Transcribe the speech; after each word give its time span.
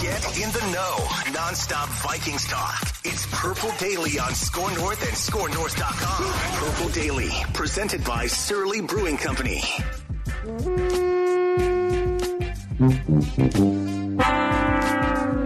Get 0.00 0.24
in 0.38 0.50
the 0.52 0.70
know. 0.72 1.32
Non-stop 1.32 1.88
Vikings 2.02 2.46
talk. 2.46 2.80
It's 3.04 3.26
Purple 3.32 3.70
Daily 3.78 4.18
on 4.18 4.34
Score 4.34 4.70
North 4.76 5.02
and 5.02 5.16
ScoreNorth.com. 5.16 6.68
Purple 6.68 6.88
Daily, 6.90 7.30
presented 7.52 8.04
by 8.04 8.26
Surly 8.26 8.80
Brewing 8.80 9.16
Company. 9.16 9.62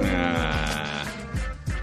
Ah, 0.04 1.08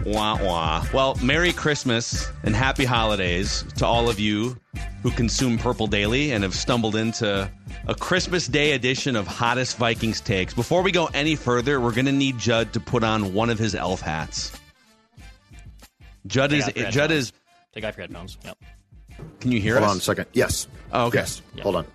wah 0.06 0.38
wah. 0.44 0.86
Well, 0.94 1.16
Merry 1.24 1.54
Christmas 1.54 2.30
and 2.44 2.56
Happy 2.56 2.86
Holidays 2.86 3.64
to 3.78 3.86
all 3.86 4.10
of 4.10 4.20
you 4.20 4.58
who 5.04 5.12
consume 5.12 5.58
Purple 5.58 5.88
Daily 5.88 6.32
and 6.32 6.44
have 6.44 6.54
stumbled 6.54 6.96
into 6.96 7.50
a 7.88 7.96
Christmas 7.96 8.48
Day 8.48 8.72
edition 8.74 9.16
of 9.16 9.28
Hottest 9.28 9.78
Vikings 9.78 10.20
Takes. 10.22 10.54
Before 10.54 10.82
we 10.82 10.92
go 10.92 11.06
any 11.14 11.36
further, 11.36 11.80
we're 11.80 11.94
going 11.94 12.06
to 12.06 12.12
need 12.12 12.38
Judd 12.38 12.74
to 12.74 12.80
put 12.80 13.04
on 13.04 13.34
one 13.34 13.50
of 13.50 13.58
his 13.58 13.76
elf 13.76 14.02
hats. 14.02 14.52
Judd 16.28 16.50
Take 16.52 16.60
is 16.60 16.66
Judd 16.94 17.12
headphones. 17.12 17.12
is. 17.12 17.34
Take 17.74 17.84
off 17.86 17.96
your 17.98 18.04
headphones. 18.08 18.38
Yep. 18.44 18.58
Can 19.40 19.52
you 19.52 19.60
hear 19.62 19.76
us? 19.76 19.80
Hold 19.80 19.90
us? 19.90 19.92
on 19.92 19.98
a 19.98 20.02
second. 20.02 20.26
Yes. 20.34 20.68
Oh, 20.92 21.06
okay. 21.08 21.20
Yes. 21.20 21.42
Hold 21.62 21.76
on. 21.78 21.86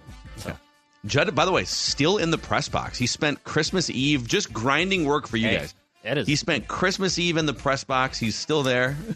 Judd, 1.06 1.34
by 1.34 1.44
the 1.44 1.52
way, 1.52 1.64
still 1.64 2.16
in 2.16 2.30
the 2.30 2.38
press 2.38 2.66
box. 2.70 2.96
He 2.96 3.06
spent 3.06 3.44
Christmas 3.44 3.90
Eve 3.90 4.26
just 4.26 4.50
grinding 4.54 5.04
work 5.04 5.28
for 5.28 5.36
you 5.36 5.48
Hey, 5.48 5.56
guys. 5.58 5.74
it 6.02 6.16
is- 6.16 6.26
He 6.26 6.34
spent 6.34 6.66
Christmas 6.66 7.18
Eve 7.18 7.36
in 7.36 7.44
the 7.44 7.52
press 7.52 7.84
box. 7.84 8.18
He's 8.18 8.34
still 8.36 8.62
there. 8.62 8.96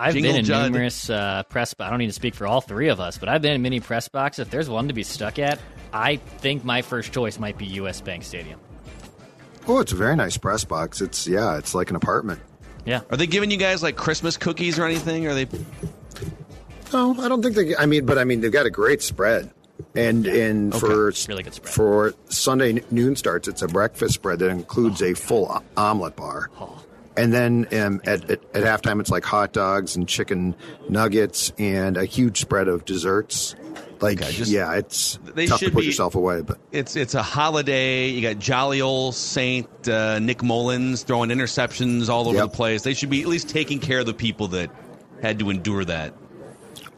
I've 0.00 0.14
Jingle 0.14 0.32
been 0.32 0.38
in 0.40 0.44
Judd. 0.46 0.72
numerous 0.72 1.10
uh, 1.10 1.42
press. 1.44 1.74
I 1.78 1.90
don't 1.90 1.98
need 1.98 2.06
to 2.06 2.12
speak 2.12 2.34
for 2.34 2.46
all 2.46 2.60
three 2.60 2.88
of 2.88 3.00
us, 3.00 3.18
but 3.18 3.28
I've 3.28 3.42
been 3.42 3.52
in 3.52 3.62
many 3.62 3.80
press 3.80 4.08
boxes. 4.08 4.46
If 4.46 4.50
there's 4.50 4.68
one 4.70 4.88
to 4.88 4.94
be 4.94 5.02
stuck 5.02 5.38
at, 5.38 5.58
I 5.92 6.16
think 6.16 6.64
my 6.64 6.82
first 6.82 7.12
choice 7.12 7.38
might 7.38 7.58
be 7.58 7.66
U.S. 7.66 8.00
Bank 8.00 8.22
Stadium. 8.24 8.58
Oh, 9.68 9.78
it's 9.80 9.92
a 9.92 9.96
very 9.96 10.16
nice 10.16 10.36
press 10.36 10.64
box. 10.64 11.00
It's 11.00 11.26
yeah, 11.28 11.58
it's 11.58 11.74
like 11.74 11.90
an 11.90 11.96
apartment. 11.96 12.40
Yeah. 12.86 13.02
Are 13.10 13.16
they 13.18 13.26
giving 13.26 13.50
you 13.50 13.58
guys 13.58 13.82
like 13.82 13.96
Christmas 13.96 14.36
cookies 14.38 14.78
or 14.78 14.84
anything? 14.86 15.26
Are 15.26 15.34
they? 15.34 15.46
No, 16.92 17.14
I 17.20 17.28
don't 17.28 17.42
think 17.42 17.54
they. 17.54 17.76
I 17.76 17.86
mean, 17.86 18.06
but 18.06 18.18
I 18.18 18.24
mean, 18.24 18.40
they've 18.40 18.50
got 18.50 18.66
a 18.66 18.70
great 18.70 19.02
spread, 19.02 19.50
and 19.94 20.26
and 20.26 20.74
for 20.74 21.12
Really 21.28 21.42
good 21.42 21.54
spread. 21.54 21.72
for 21.74 22.14
Sunday 22.30 22.82
noon 22.90 23.14
starts, 23.16 23.46
it's 23.48 23.62
a 23.62 23.68
breakfast 23.68 24.14
spread 24.14 24.38
that 24.40 24.48
includes 24.48 25.02
a 25.02 25.14
full 25.14 25.62
omelet 25.76 26.16
bar. 26.16 26.50
And 27.16 27.32
then 27.32 27.66
um, 27.72 28.00
at, 28.04 28.30
at, 28.30 28.40
at 28.54 28.62
halftime, 28.82 29.00
it's 29.00 29.10
like 29.10 29.24
hot 29.24 29.52
dogs 29.52 29.96
and 29.96 30.08
chicken 30.08 30.54
nuggets 30.88 31.52
and 31.58 31.96
a 31.96 32.04
huge 32.04 32.40
spread 32.40 32.68
of 32.68 32.84
desserts. 32.84 33.54
Like, 34.00 34.22
Okay, 34.22 34.32
just- 34.32 34.50
yeah, 34.50 34.72
it's 34.74 35.18
They 35.34 35.46
tough 35.46 35.60
to 35.60 35.70
put 35.70 35.80
be- 35.80 35.86
yourself 35.86 36.14
away, 36.14 36.40
but 36.40 36.58
It's 36.72 36.96
it's 36.96 37.14
a 37.14 37.22
holiday. 37.22 38.08
You 38.08 38.22
got 38.22 38.38
jolly 38.38 38.80
old 38.80 39.14
Saint 39.14 39.68
uh, 39.88 40.18
Nick 40.20 40.38
Mullens 40.42 41.02
throwing 41.04 41.28
interceptions 41.30 42.08
all 42.08 42.26
over 42.28 42.36
Yep. 42.38 42.50
the 42.52 42.56
place. 42.56 42.82
They 42.82 42.94
should 42.94 43.10
be 43.10 43.20
at 43.22 43.28
least 43.28 43.48
taking 43.50 43.78
care 43.78 43.98
of 44.00 44.06
the 44.06 44.14
people 44.14 44.48
that 44.48 44.70
had 45.20 45.38
to 45.40 45.50
endure 45.50 45.84
that. 45.84 46.14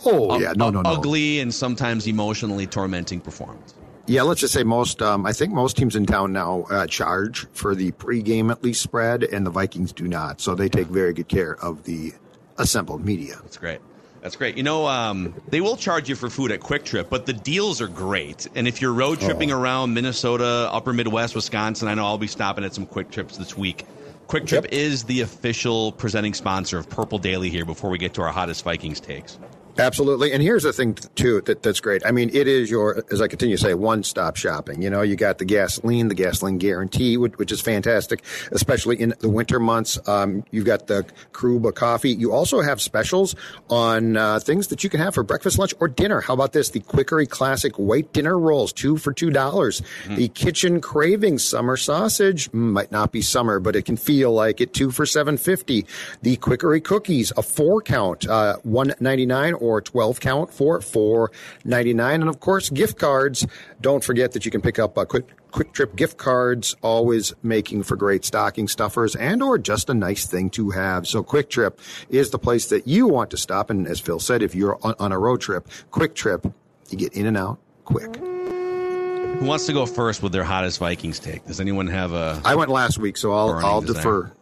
oh 0.05 0.37
u- 0.37 0.43
yeah, 0.45 0.53
no, 0.57 0.71
no, 0.71 0.83
no, 0.83 0.91
Ugly 0.91 1.41
and 1.41 1.53
sometimes 1.53 2.07
emotionally 2.07 2.67
tormenting 2.69 3.21
performance. 3.21 3.75
Yeah, 4.07 4.23
let's 4.23 4.41
just 4.41 4.53
say 4.53 4.65
most. 4.65 5.01
Um, 5.01 5.25
I 5.25 5.33
think 5.33 5.53
most 5.53 5.77
teams 5.77 5.95
in 5.95 6.07
town 6.07 6.33
now 6.33 6.63
uh, 6.71 6.87
charge 6.87 7.47
for 7.53 7.75
the 7.75 7.93
pregame 7.93 8.51
at 8.51 8.63
least 8.65 8.83
spread, 8.83 9.23
and 9.23 9.47
the 9.47 9.51
Vikings 9.51 9.93
do 9.93 10.09
not. 10.09 10.41
So 10.41 10.55
they 10.55 10.69
take 10.69 10.89
very 10.89 11.13
good 11.13 11.29
care 11.29 11.57
of 11.63 11.85
the 11.85 12.13
assembled 12.59 13.05
media. 13.05 13.37
That's 13.43 13.57
great. 13.57 13.79
That's 14.21 14.37
great. 14.37 14.57
You 14.57 14.63
know, 14.63 14.87
um, 14.87 15.35
they 15.49 15.61
will 15.61 15.77
charge 15.77 16.09
you 16.09 16.15
for 16.15 16.31
food 16.31 16.53
at 16.53 16.61
Kwik 16.61 16.85
Trip, 16.85 17.09
but 17.11 17.27
the 17.27 17.33
deals 17.33 17.81
are 17.81 17.89
great. 17.89 18.47
And 18.55 18.69
if 18.69 18.81
you're 18.81 18.93
road 18.93 19.21
tripping 19.21 19.51
Oh. 19.53 19.59
around 19.61 19.95
Minnesota, 19.95 20.69
Upper 20.73 20.93
Midwest, 20.93 21.35
Wisconsin, 21.35 21.89
I 21.89 21.95
know 21.95 22.05
I'll 22.05 22.19
be 22.19 22.29
stopping 22.29 22.65
at 22.65 22.75
some 22.75 22.87
Quick 22.87 23.11
Trips 23.11 23.37
this 23.37 23.57
week. 23.57 23.85
Kwik 24.29 24.47
Trip 24.47 24.65
Yep. 24.65 24.73
is 24.73 25.05
the 25.05 25.23
official 25.23 25.91
presenting 25.93 26.35
sponsor 26.35 26.79
of 26.79 26.89
Purple 26.89 27.19
Daily 27.19 27.51
here. 27.51 27.65
Before 27.65 27.91
we 27.91 27.99
get 27.99 28.15
to 28.15 28.23
our 28.23 28.31
hottest 28.33 28.63
Vikings 28.65 29.01
takes, 29.01 29.39
Absolutely, 29.79 30.33
and 30.33 30.43
here's 30.43 30.65
the 30.65 30.73
thing 30.73 30.95
too 31.15 31.41
that, 31.43 31.63
that's 31.63 31.81
great. 31.81 32.05
I 32.05 32.11
mean, 32.11 32.31
it 32.35 32.47
is 32.47 32.71
your, 32.71 33.03
as 33.11 33.23
I 33.23 33.29
continue 33.29 33.57
to 33.57 33.63
say, 33.63 33.75
one-stop 33.75 34.37
shopping. 34.37 34.83
You 34.83 34.91
know, 34.91 35.03
you 35.03 35.17
got 35.17 35.39
the 35.39 35.45
gasoline, 35.45 36.09
the 36.09 36.15
gasoline 36.15 36.59
guarantee, 36.59 37.17
which, 37.17 37.39
which 37.39 37.51
is 37.51 37.61
fantastic, 37.61 38.23
especially 38.51 39.01
in 39.01 39.15
the 39.21 39.31
winter 39.31 39.59
months. 39.59 39.99
Um, 40.07 40.45
you've 40.51 40.67
got 40.67 40.89
the 40.89 41.07
Karuba 41.33 41.75
coffee. 41.75 42.11
You 42.11 42.33
also 42.33 42.61
have 42.61 42.83
specials 42.83 43.35
on 43.71 44.17
uh, 44.17 44.41
things 44.41 44.69
that 44.69 44.85
you 44.85 44.91
can 44.91 45.01
have 45.01 45.15
for 45.15 45.23
breakfast, 45.23 45.59
lunch, 45.59 45.73
or 45.81 45.89
dinner. 45.89 46.21
How 46.21 46.35
about 46.35 46.53
this? 46.53 46.71
The 46.71 46.81
Quickery 46.81 47.27
Classic 47.27 47.75
White 47.79 48.13
Dinner 48.13 48.39
Rolls, 48.39 48.73
two 48.73 48.99
for 48.99 49.13
two 49.13 49.31
dollars. 49.31 49.83
The 50.09 50.29
Kitchen 50.29 50.81
Cravings 50.81 51.43
Summer 51.45 51.77
Sausage 51.79 52.51
mm, 52.51 52.73
might 52.73 52.93
not 52.93 53.11
be 53.11 53.23
summer, 53.23 53.59
but 53.59 53.75
it 53.75 53.87
can 53.87 53.97
feel 53.97 54.33
like 54.33 54.61
it. 54.61 54.75
Two 54.75 54.91
for 54.91 55.07
seven 55.07 55.39
fifty. 55.39 55.87
The 56.21 56.37
Quickery 56.37 56.81
Cookies, 56.81 57.33
a 57.37 57.43
four 57.43 57.81
count, 57.81 58.29
uh, 58.29 58.57
one 58.63 58.95
ninety 59.01 59.25
nine 59.25 59.55
or 59.63 59.81
12 59.81 60.21
count 60.21 60.53
for 60.53 60.81
4.99 60.81 62.15
and 62.15 62.29
of 62.29 62.41
course 62.41 62.71
gift 62.71 62.99
cards 62.99 63.47
don't 63.81 64.05
forget 64.05 64.33
that 64.33 64.45
you 64.45 64.51
can 64.51 64.61
pick 64.61 64.79
up 64.79 64.97
a 64.97 65.07
quick 65.07 65.27
Kwik 65.53 65.73
Trip 65.73 65.95
gift 65.97 66.17
cards 66.17 66.75
always 66.83 67.35
making 67.43 67.83
for 67.83 67.97
great 67.97 68.25
stocking 68.25 68.69
stuffers 68.69 69.15
and 69.17 69.43
or 69.43 69.59
just 69.59 69.91
a 69.91 69.95
nice 69.95 70.27
thing 70.27 70.51
to 70.51 70.71
have 70.71 71.07
so 71.07 71.23
Kwik 71.23 71.49
Trip 71.49 71.81
is 72.09 72.31
the 72.31 72.39
place 72.39 72.67
that 72.67 72.87
you 72.87 73.07
want 73.07 73.31
to 73.31 73.37
stop 73.37 73.71
and 73.71 73.87
as 73.87 74.01
phil 74.01 74.19
said 74.19 74.43
if 74.43 74.55
you're 74.55 74.79
on, 74.83 74.95
on 74.99 75.13
a 75.13 75.19
road 75.19 75.41
trip 75.41 75.69
Kwik 75.91 76.15
Trip 76.15 76.47
you 76.91 76.99
get 76.99 77.13
in 77.15 77.27
and 77.27 77.37
out 77.37 77.59
quick 77.85 78.17
who 78.17 79.49
wants 79.49 79.67
to 79.67 79.73
go 79.73 79.87
first 79.87 80.23
with 80.23 80.31
their 80.31 80.45
hottest 80.45 80.79
Vikings 80.79 81.19
take? 81.19 81.45
Does 81.47 81.59
anyone 81.59 81.89
have 81.89 82.13
a? 82.13 82.41
i 82.45 82.55
went 82.55 82.71
last 82.71 82.99
week 82.99 83.17
so 83.17 83.33
i'll 83.33 83.55
i'll 83.65 83.81
desire. 83.81 83.95
defer 83.95 84.33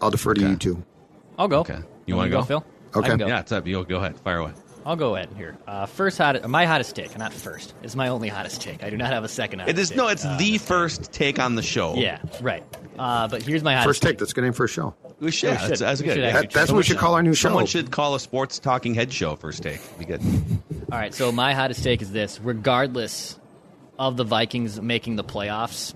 i'll 0.00 0.10
defer 0.10 0.34
to 0.34 0.40
you 0.40 0.56
two 0.56 0.84
I'll 1.40 1.48
go. 1.48 1.60
Okay. 1.60 1.78
You 2.04 2.16
wanna 2.16 2.28
go? 2.28 2.42
Phil? 2.42 2.62
Okay. 2.94 3.16
Go. 3.16 3.26
Yeah, 3.26 3.40
it's 3.40 3.50
up. 3.50 3.66
You 3.66 3.82
go 3.84 3.96
ahead. 3.96 4.20
Fire 4.20 4.38
away. 4.38 4.52
I'll 4.86 4.96
go 4.96 5.14
ahead 5.14 5.28
here. 5.36 5.56
Uh, 5.66 5.84
first 5.86 6.16
hot, 6.16 6.48
my 6.48 6.64
hottest 6.64 6.96
take, 6.96 7.16
not 7.18 7.32
first. 7.34 7.74
It's 7.82 7.94
my 7.94 8.08
only 8.08 8.28
hottest 8.28 8.62
take. 8.62 8.82
I 8.82 8.88
do 8.90 8.96
not 8.96 9.12
have 9.12 9.24
a 9.24 9.28
second. 9.28 9.58
Hottest 9.60 9.78
It 9.78 9.80
is 9.82 9.88
take. 9.90 9.98
no. 9.98 10.08
It's 10.08 10.24
Uh, 10.24 10.36
the 10.38 10.56
first 10.58 11.12
take 11.12 11.38
on 11.38 11.54
the 11.54 11.62
show. 11.62 11.94
Yeah, 11.94 12.18
right. 12.40 12.62
Uh, 12.98 13.28
but 13.28 13.42
here's 13.42 13.62
my 13.62 13.74
hottest 13.74 13.86
first 13.88 14.02
take 14.02 14.12
take. 14.12 14.18
that's 14.18 14.32
good 14.32 14.44
name 14.44 14.52
for 14.54 14.64
a 14.64 14.68
show 14.68 14.94
we 15.20 15.30
should. 15.30 15.48
Yeah, 15.48 15.52
Yeah, 15.52 15.58
that's, 15.68 15.68
should. 15.80 15.86
that's 15.86 16.00
We 16.00 16.06
good. 16.06 16.14
should 16.14 16.24
that, 16.24 16.50
that's 16.50 16.70
what 16.70 16.78
we 16.78 16.82
should 16.82 16.96
call 16.98 17.14
our 17.14 17.22
new 17.22 17.34
show 17.34 17.48
Someone 17.48 17.66
should 17.66 17.90
call 17.90 18.14
a 18.14 18.20
sports 18.20 18.58
talking 18.58 18.94
head 18.94 19.12
show 19.12 19.36
first 19.36 19.62
take. 19.62 19.80
Be 19.98 20.06
good. 20.06 20.22
All 20.90 20.98
right, 20.98 21.12
so 21.14 21.30
my 21.30 21.52
hottest 21.52 21.84
take 21.84 22.00
is 22.00 22.10
this: 22.12 22.40
regardless 22.40 23.38
of 23.98 24.16
the 24.16 24.24
Vikings 24.24 24.80
making 24.80 25.16
the 25.16 25.24
playoffs, 25.24 25.92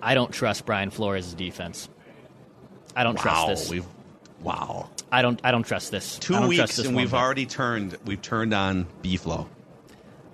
I 0.00 0.14
don't 0.14 0.30
trust 0.32 0.64
Brian 0.64 0.90
Flores' 0.90 1.34
defense. 1.34 1.88
I 2.94 3.02
don't 3.02 3.16
wow, 3.16 3.46
trust 3.46 3.70
this. 3.70 3.84
Wow. 4.42 4.90
I 5.10 5.22
don't. 5.22 5.40
I 5.44 5.50
don't 5.50 5.62
trust 5.64 5.90
this. 5.90 6.18
Two 6.18 6.48
weeks 6.48 6.78
and 6.78 6.96
we've 6.96 7.10
bit. 7.10 7.20
already 7.20 7.46
turned. 7.46 7.98
We've 8.04 8.20
turned 8.20 8.54
on 8.54 8.86
B-Flow. 9.02 9.48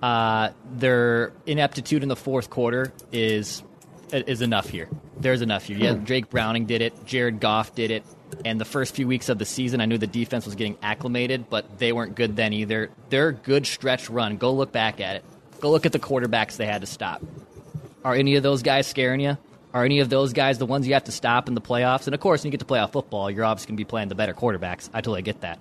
Uh, 0.01 0.51
their 0.71 1.33
ineptitude 1.45 2.03
in 2.03 2.09
the 2.09 2.15
fourth 2.15 2.49
quarter 2.49 2.93
is 3.11 3.63
is 4.11 4.41
enough 4.41 4.69
here. 4.69 4.89
There's 5.19 5.41
enough 5.41 5.65
here. 5.65 5.77
Yeah, 5.77 5.93
Jake 5.95 6.29
Browning 6.29 6.65
did 6.65 6.81
it. 6.81 7.05
Jared 7.05 7.39
Goff 7.39 7.75
did 7.75 7.91
it. 7.91 8.03
And 8.45 8.61
the 8.61 8.65
first 8.65 8.95
few 8.95 9.07
weeks 9.07 9.27
of 9.29 9.37
the 9.39 9.45
season, 9.45 9.81
I 9.81 9.85
knew 9.85 9.97
the 9.97 10.07
defense 10.07 10.45
was 10.45 10.55
getting 10.55 10.77
acclimated, 10.81 11.49
but 11.49 11.79
they 11.79 11.91
weren't 11.91 12.15
good 12.15 12.35
then 12.35 12.53
either. 12.53 12.91
Their 13.09 13.31
good 13.31 13.65
stretch 13.65 14.09
run. 14.09 14.37
Go 14.37 14.53
look 14.53 14.71
back 14.71 15.01
at 15.01 15.17
it. 15.17 15.25
Go 15.59 15.71
look 15.71 15.85
at 15.85 15.91
the 15.91 15.99
quarterbacks 15.99 16.55
they 16.55 16.67
had 16.67 16.81
to 16.81 16.87
stop. 16.87 17.21
Are 18.03 18.15
any 18.15 18.35
of 18.35 18.43
those 18.43 18.63
guys 18.63 18.87
scaring 18.87 19.19
you? 19.19 19.37
Are 19.73 19.85
any 19.85 19.99
of 19.99 20.09
those 20.09 20.33
guys 20.33 20.57
the 20.57 20.65
ones 20.65 20.87
you 20.87 20.93
have 20.93 21.03
to 21.03 21.11
stop 21.11 21.47
in 21.47 21.53
the 21.53 21.61
playoffs? 21.61 22.07
And 22.07 22.15
of 22.15 22.19
course, 22.19 22.43
when 22.43 22.47
you 22.47 22.57
get 22.57 22.65
to 22.67 22.73
playoff 22.73 22.91
football, 22.91 23.29
you're 23.29 23.45
obviously 23.45 23.67
going 23.67 23.77
to 23.77 23.81
be 23.81 23.85
playing 23.85 24.09
the 24.09 24.15
better 24.15 24.33
quarterbacks. 24.33 24.89
I 24.93 25.01
totally 25.01 25.21
get 25.21 25.41
that. 25.41 25.59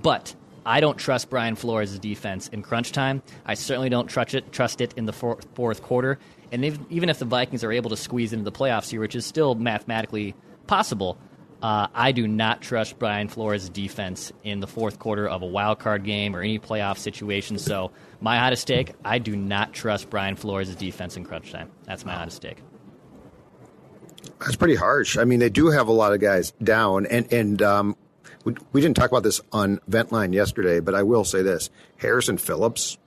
But 0.00 0.34
I 0.64 0.80
don't 0.80 0.96
trust 0.96 1.28
Brian 1.28 1.56
Flores' 1.56 1.98
defense 1.98 2.48
in 2.48 2.62
crunch 2.62 2.92
time. 2.92 3.22
I 3.44 3.54
certainly 3.54 3.90
don't 3.90 4.08
trust 4.08 4.34
it, 4.34 4.50
trust 4.50 4.80
it 4.80 4.94
in 4.96 5.04
the 5.04 5.12
fourth, 5.12 5.46
fourth 5.54 5.82
quarter. 5.82 6.18
And 6.52 6.64
if, 6.64 6.78
even 6.88 7.10
if 7.10 7.18
the 7.18 7.26
Vikings 7.26 7.62
are 7.62 7.72
able 7.72 7.90
to 7.90 7.96
squeeze 7.96 8.32
into 8.32 8.44
the 8.44 8.52
playoffs 8.52 8.90
here, 8.90 9.00
which 9.00 9.14
is 9.14 9.26
still 9.26 9.54
mathematically 9.54 10.34
possible, 10.66 11.18
uh, 11.62 11.88
I 11.94 12.12
do 12.12 12.26
not 12.26 12.62
trust 12.62 12.98
Brian 12.98 13.28
Flores' 13.28 13.68
defense 13.68 14.32
in 14.42 14.60
the 14.60 14.66
fourth 14.66 14.98
quarter 14.98 15.28
of 15.28 15.42
a 15.42 15.46
wild 15.46 15.78
card 15.78 16.04
game 16.04 16.34
or 16.34 16.40
any 16.40 16.58
playoff 16.58 16.96
situation. 16.96 17.58
So, 17.58 17.92
my 18.22 18.38
hottest 18.38 18.66
take: 18.66 18.92
I 19.04 19.18
do 19.18 19.36
not 19.36 19.74
trust 19.74 20.08
Brian 20.08 20.36
Flores' 20.36 20.74
defense 20.74 21.18
in 21.18 21.24
crunch 21.24 21.52
time. 21.52 21.70
That's 21.84 22.06
my 22.06 22.14
hottest 22.14 22.40
take. 22.40 22.62
That's 24.40 24.56
pretty 24.56 24.74
harsh. 24.74 25.18
I 25.18 25.24
mean, 25.24 25.38
they 25.38 25.50
do 25.50 25.68
have 25.68 25.88
a 25.88 25.92
lot 25.92 26.12
of 26.12 26.20
guys 26.20 26.52
down, 26.62 27.06
and 27.06 27.30
and 27.32 27.62
um, 27.62 27.96
we, 28.44 28.54
we 28.72 28.80
didn't 28.80 28.96
talk 28.96 29.10
about 29.10 29.22
this 29.22 29.40
on 29.52 29.80
Ventline 29.88 30.32
yesterday, 30.32 30.80
but 30.80 30.94
I 30.94 31.02
will 31.02 31.24
say 31.24 31.42
this: 31.42 31.70
Harrison 31.98 32.38
Phillips, 32.38 32.98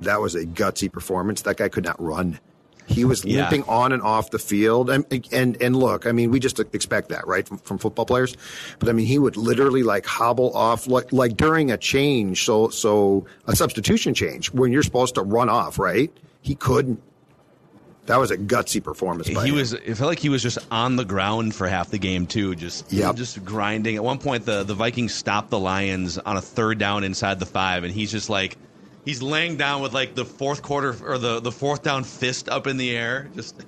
that 0.00 0.20
was 0.20 0.34
a 0.34 0.44
gutsy 0.44 0.90
performance. 0.90 1.42
That 1.42 1.56
guy 1.56 1.68
could 1.68 1.84
not 1.84 2.00
run. 2.00 2.38
He 2.86 3.04
was 3.04 3.24
yeah. 3.24 3.42
limping 3.42 3.62
on 3.64 3.92
and 3.92 4.02
off 4.02 4.30
the 4.30 4.38
field, 4.38 4.90
and 4.90 5.06
and 5.32 5.60
and 5.60 5.74
look, 5.74 6.06
I 6.06 6.12
mean, 6.12 6.30
we 6.30 6.38
just 6.38 6.60
expect 6.60 7.08
that, 7.08 7.26
right, 7.26 7.46
from, 7.48 7.58
from 7.58 7.78
football 7.78 8.04
players. 8.04 8.36
But 8.78 8.88
I 8.88 8.92
mean, 8.92 9.06
he 9.06 9.18
would 9.18 9.36
literally 9.36 9.82
like 9.82 10.04
hobble 10.04 10.54
off, 10.54 10.86
like 10.86 11.12
like 11.12 11.36
during 11.36 11.70
a 11.70 11.78
change, 11.78 12.44
so 12.44 12.68
so 12.68 13.26
a 13.46 13.56
substitution 13.56 14.12
change 14.12 14.52
when 14.52 14.70
you're 14.70 14.82
supposed 14.82 15.14
to 15.14 15.22
run 15.22 15.48
off, 15.48 15.78
right? 15.78 16.12
He 16.42 16.54
couldn't. 16.54 17.02
That 18.06 18.18
was 18.18 18.30
a 18.30 18.36
gutsy 18.36 18.82
performance. 18.84 19.28
he 19.28 19.34
him. 19.34 19.54
was. 19.54 19.72
It 19.72 19.94
felt 19.94 20.08
like 20.08 20.18
he 20.18 20.28
was 20.28 20.42
just 20.42 20.58
on 20.70 20.96
the 20.96 21.04
ground 21.04 21.54
for 21.54 21.66
half 21.66 21.90
the 21.90 21.98
game 21.98 22.26
too, 22.26 22.54
just 22.54 22.92
yep. 22.92 23.16
just 23.16 23.42
grinding. 23.44 23.96
At 23.96 24.04
one 24.04 24.18
point, 24.18 24.44
the 24.44 24.62
the 24.62 24.74
Vikings 24.74 25.14
stopped 25.14 25.50
the 25.50 25.58
Lions 25.58 26.18
on 26.18 26.36
a 26.36 26.42
third 26.42 26.78
down 26.78 27.02
inside 27.04 27.40
the 27.40 27.46
five, 27.46 27.84
and 27.84 27.92
he's 27.92 28.10
just 28.10 28.28
like 28.28 28.58
he's 29.04 29.22
laying 29.22 29.56
down 29.56 29.80
with 29.80 29.94
like 29.94 30.14
the 30.14 30.24
fourth 30.24 30.62
quarter 30.62 30.94
or 31.02 31.18
the, 31.18 31.40
the 31.40 31.52
fourth 31.52 31.82
down 31.82 32.04
fist 32.04 32.48
up 32.48 32.66
in 32.66 32.76
the 32.76 32.94
air, 32.96 33.30
just 33.34 33.64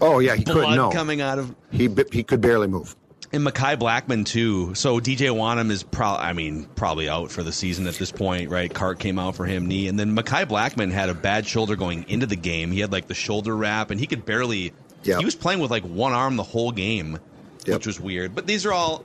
oh 0.00 0.20
yeah, 0.20 0.36
he 0.36 0.44
blood 0.44 0.66
could 0.68 0.76
no 0.76 0.90
coming 0.90 1.20
out 1.20 1.38
of 1.38 1.54
he 1.72 1.88
he 2.12 2.22
could 2.22 2.40
barely 2.40 2.68
move. 2.68 2.94
And 3.34 3.46
Mekhi 3.46 3.76
Blackmon 3.76 4.24
too. 4.24 4.74
So 4.74 5.00
DJ 5.00 5.34
Wonnum 5.34 5.70
is 5.70 5.82
probably, 5.82 6.24
I 6.24 6.32
mean, 6.32 6.66
probably 6.76 7.08
out 7.08 7.30
for 7.30 7.42
the 7.42 7.52
season 7.52 7.86
at 7.86 7.94
this 7.94 8.12
point, 8.12 8.48
right? 8.48 8.72
Cart 8.72 8.98
came 8.98 9.18
out 9.18 9.34
for 9.34 9.44
him 9.44 9.66
knee, 9.66 9.88
and 9.88 9.98
then 9.98 10.16
Mekhi 10.16 10.46
Blackmon 10.46 10.92
had 10.92 11.08
a 11.08 11.14
bad 11.14 11.46
shoulder 11.46 11.76
going 11.76 12.08
into 12.08 12.26
the 12.26 12.36
game. 12.36 12.70
He 12.70 12.80
had 12.80 12.92
like 12.92 13.08
the 13.08 13.14
shoulder 13.14 13.56
wrap, 13.56 13.90
and 13.90 13.98
he 13.98 14.06
could 14.06 14.24
barely. 14.24 14.72
Yep. 15.02 15.18
He 15.18 15.24
was 15.24 15.34
playing 15.34 15.60
with 15.60 15.70
like 15.70 15.82
one 15.82 16.12
arm 16.12 16.36
the 16.36 16.42
whole 16.42 16.72
game, 16.72 17.18
yep. 17.66 17.78
which 17.78 17.86
was 17.86 18.00
weird. 18.00 18.34
But 18.34 18.46
these 18.46 18.64
are 18.64 18.72
all, 18.72 19.04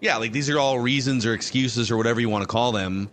yeah, 0.00 0.16
like 0.16 0.32
these 0.32 0.50
are 0.50 0.58
all 0.58 0.78
reasons 0.78 1.24
or 1.24 1.32
excuses 1.32 1.90
or 1.90 1.96
whatever 1.96 2.20
you 2.20 2.28
want 2.28 2.42
to 2.42 2.48
call 2.48 2.72
them 2.72 3.08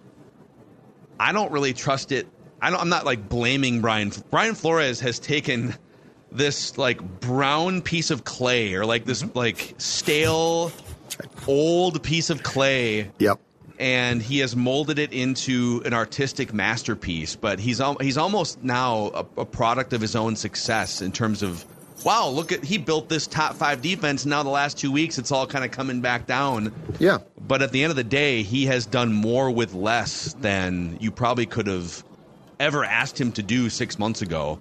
I 1.20 1.32
don't 1.32 1.52
really 1.52 1.74
trust 1.74 2.12
it. 2.12 2.28
I 2.62 2.68
am 2.70 2.90
not 2.90 3.06
like 3.06 3.30
blaming 3.30 3.82
Brian. 3.82 4.12
Brian 4.30 4.56
Flores 4.56 5.00
has 5.00 5.20
taken 5.20 5.76
this 6.34 6.78
like 6.78 7.02
brown 7.20 7.82
piece 7.82 8.12
of 8.12 8.24
clay 8.24 8.74
or 8.74 8.86
like 8.86 9.06
this 9.06 9.24
mm-hmm. 9.24 9.38
like 9.38 9.76
stale 9.78 10.72
old 11.48 12.02
piece 12.04 12.30
of 12.30 12.44
clay. 12.44 13.12
Yep. 13.20 13.40
And 13.80 14.22
he 14.22 14.40
has 14.40 14.56
molded 14.56 15.00
it 15.00 15.14
into 15.14 15.82
an 15.84 15.94
artistic 15.94 16.54
masterpiece, 16.54 17.36
but 17.36 17.60
he's 17.60 17.82
al- 17.82 17.98
he's 18.00 18.18
almost 18.18 18.64
now 18.64 19.12
a, 19.14 19.42
a 19.42 19.46
product 19.46 19.94
of 19.94 20.02
his 20.02 20.16
own 20.16 20.36
success 20.36 21.02
in 21.02 21.12
terms 21.12 21.42
of 21.42 21.66
wow, 22.06 22.28
look 22.28 22.52
at 22.52 22.64
he 22.64 22.78
built 22.78 23.10
this 23.10 23.28
top 23.28 23.56
five 23.56 23.82
defense. 23.82 24.26
Now 24.26 24.44
the 24.44 24.50
last 24.50 24.78
two 24.78 24.92
weeks, 24.92 25.18
it's 25.18 25.32
all 25.32 25.48
kind 25.48 25.66
of 25.66 25.72
coming 25.72 26.02
back 26.02 26.28
down. 26.28 26.72
Yeah. 27.00 27.20
But 27.48 27.62
at 27.62 27.72
the 27.72 27.84
end 27.84 27.92
of 27.92 27.96
the 27.96 28.04
day, 28.04 28.44
he 28.44 28.66
has 28.68 28.86
done 28.86 29.14
more 29.14 29.50
with 29.52 29.74
less 29.74 30.34
than 30.36 30.98
you 31.00 31.12
probably 31.12 31.46
could 31.46 31.68
have 31.68 32.04
ever 32.60 32.86
asked 32.86 33.20
him 33.20 33.32
to 33.34 33.44
do 33.44 33.70
six 33.70 34.00
months 34.00 34.22
ago. 34.22 34.60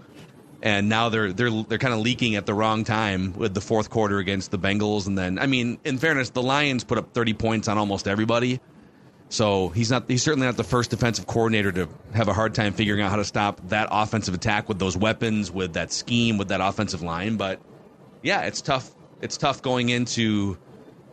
And 0.62 0.88
now 0.88 1.08
they're 1.08 1.32
they're 1.32 1.50
they're 1.64 1.78
kind 1.78 1.92
of 1.92 2.00
leaking 2.00 2.36
at 2.36 2.46
the 2.46 2.54
wrong 2.54 2.84
time 2.84 3.32
with 3.32 3.52
the 3.52 3.60
fourth 3.60 3.90
quarter 3.90 4.18
against 4.18 4.52
the 4.52 4.58
Bengals, 4.58 5.08
and 5.08 5.18
then 5.18 5.40
I 5.40 5.46
mean, 5.46 5.78
in 5.84 5.98
fairness, 5.98 6.30
the 6.30 6.42
Lions 6.42 6.84
put 6.84 6.98
up 6.98 7.12
thirty 7.12 7.34
points 7.34 7.66
on 7.66 7.78
almost 7.78 8.06
everybody. 8.06 8.60
So 9.28 9.70
he's 9.70 9.90
not 9.90 10.04
he's 10.08 10.22
certainly 10.22 10.46
not 10.46 10.56
the 10.56 10.62
first 10.62 10.90
defensive 10.90 11.26
coordinator 11.26 11.72
to 11.72 11.88
have 12.14 12.28
a 12.28 12.32
hard 12.32 12.54
time 12.54 12.74
figuring 12.74 13.00
out 13.00 13.10
how 13.10 13.16
to 13.16 13.24
stop 13.24 13.60
that 13.70 13.88
offensive 13.90 14.34
attack 14.34 14.68
with 14.68 14.78
those 14.78 14.96
weapons, 14.96 15.50
with 15.50 15.72
that 15.72 15.90
scheme, 15.90 16.38
with 16.38 16.48
that 16.48 16.60
offensive 16.60 17.02
line. 17.02 17.38
But 17.38 17.60
yeah, 18.22 18.42
it's 18.42 18.60
tough. 18.60 18.88
It's 19.20 19.38
tough 19.38 19.62
going 19.62 19.88
into 19.88 20.58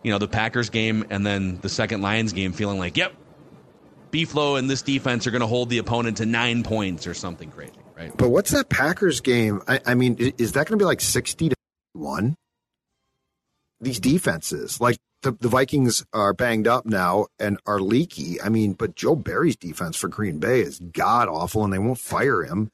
you 0.03 0.11
know 0.11 0.17
the 0.17 0.27
Packers 0.27 0.69
game 0.69 1.05
and 1.09 1.25
then 1.25 1.59
the 1.61 1.69
second 1.69 2.01
Lions 2.01 2.33
game, 2.33 2.51
feeling 2.51 2.77
like, 2.77 2.97
yep, 2.97 3.13
B-Flow 4.11 4.57
and 4.57 4.69
this 4.69 4.81
defense 4.81 5.25
are 5.25 5.31
going 5.31 5.41
to 5.41 5.47
hold 5.47 5.69
the 5.69 5.77
opponent 5.77 6.17
to 6.17 6.25
nine 6.25 6.63
points 6.63 7.07
or 7.07 7.13
something 7.13 7.49
crazy, 7.51 7.71
right? 7.99 8.15
But 8.15 8.29
what's 8.29 8.51
that 8.51 8.69
Packers 8.69 9.21
game? 9.21 9.61
I, 9.67 9.79
I 9.85 9.93
mean, 9.95 10.17
is 10.37 10.53
that 10.53 10.67
going 10.67 10.77
to 10.79 10.83
be 10.83 10.87
like 10.87 11.01
sixty 11.01 11.49
to 11.49 11.55
one? 11.93 12.35
These 13.81 13.99
defenses, 13.99 14.81
like 14.81 14.97
the, 15.21 15.31
the 15.31 15.47
Vikings 15.47 16.05
are 16.13 16.33
banged 16.33 16.67
up 16.67 16.85
now 16.85 17.27
and 17.39 17.59
are 17.65 17.79
leaky. 17.79 18.41
I 18.41 18.49
mean, 18.49 18.73
but 18.73 18.95
Joe 18.95 19.15
Barry's 19.15 19.55
defense 19.55 19.95
for 19.95 20.07
Green 20.07 20.39
Bay 20.39 20.61
is 20.61 20.79
god 20.79 21.27
awful, 21.27 21.63
and 21.63 21.73
they 21.73 21.79
won't 21.79 21.99
fire 21.99 22.43
him. 22.43 22.71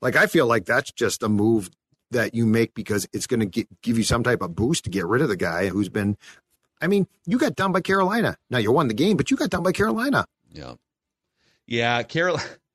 Like 0.00 0.16
I 0.16 0.26
feel 0.26 0.46
like 0.46 0.64
that's 0.64 0.92
just 0.92 1.22
a 1.22 1.28
move 1.28 1.70
that 2.10 2.34
you 2.34 2.46
make 2.46 2.74
because 2.74 3.06
it's 3.12 3.26
going 3.26 3.50
to 3.50 3.66
give 3.82 3.98
you 3.98 4.04
some 4.04 4.22
type 4.22 4.40
of 4.40 4.54
boost 4.54 4.84
to 4.84 4.90
get 4.90 5.06
rid 5.06 5.20
of 5.22 5.28
the 5.28 5.36
guy 5.36 5.68
who's 5.68 5.88
been. 5.88 6.16
I 6.80 6.86
mean, 6.86 7.08
you 7.26 7.38
got 7.38 7.56
done 7.56 7.72
by 7.72 7.80
Carolina. 7.80 8.36
Now 8.50 8.58
you 8.58 8.70
won 8.70 8.88
the 8.88 8.94
game, 8.94 9.16
but 9.16 9.30
you 9.30 9.36
got 9.36 9.50
done 9.50 9.64
by 9.64 9.72
Carolina. 9.72 10.24
Yeah, 10.52 10.74
yeah, 11.66 12.02
Carolina. 12.02 12.48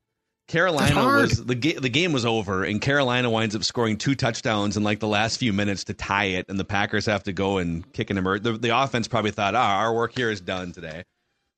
Carolina 0.47 0.95
was 0.95 1.43
the 1.43 1.55
ga- 1.55 1.79
the 1.79 1.89
game 1.89 2.11
was 2.11 2.25
over, 2.25 2.63
and 2.63 2.81
Carolina 2.81 3.29
winds 3.29 3.55
up 3.55 3.63
scoring 3.63 3.97
two 3.97 4.13
touchdowns 4.13 4.75
in 4.75 4.83
like 4.83 4.99
the 4.99 5.07
last 5.07 5.37
few 5.37 5.53
minutes 5.53 5.85
to 5.85 5.93
tie 5.93 6.25
it, 6.25 6.45
and 6.49 6.59
the 6.59 6.65
Packers 6.65 7.05
have 7.05 7.23
to 7.23 7.33
go 7.33 7.57
and 7.59 7.91
kick 7.93 8.09
an 8.09 8.17
emerge. 8.17 8.43
The, 8.43 8.53
the 8.53 8.77
offense 8.77 9.07
probably 9.07 9.31
thought, 9.31 9.55
ah, 9.55 9.79
our 9.79 9.93
work 9.93 10.13
here 10.15 10.29
is 10.29 10.41
done 10.41 10.73
today. 10.73 11.03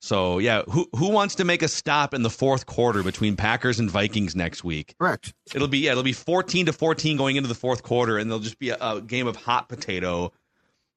So 0.02 0.38
yeah, 0.38 0.62
who 0.70 0.88
who 0.96 1.10
wants 1.10 1.34
to 1.36 1.46
make 1.46 1.64
a 1.64 1.68
stop 1.68 2.14
in 2.14 2.22
the 2.22 2.30
fourth 2.30 2.68
quarter 2.68 3.02
between 3.02 3.36
Packers 3.36 3.80
and 3.80 3.90
Vikings 3.90 4.36
next 4.36 4.64
week? 4.64 4.94
Correct. 5.00 5.34
It'll 5.56 5.68
be 5.68 5.80
yeah, 5.80 5.92
it'll 5.92 6.04
be 6.04 6.14
fourteen 6.14 6.68
to 6.68 6.74
fourteen 6.74 7.18
going 7.18 7.38
into 7.38 7.50
the 7.50 7.56
fourth 7.56 7.82
quarter, 7.82 8.20
and 8.20 8.30
there'll 8.30 8.44
just 8.44 8.60
be 8.60 8.70
a, 8.70 8.78
a 8.80 9.02
game 9.02 9.26
of 9.26 9.36
hot 9.36 9.68
potato 9.68 10.32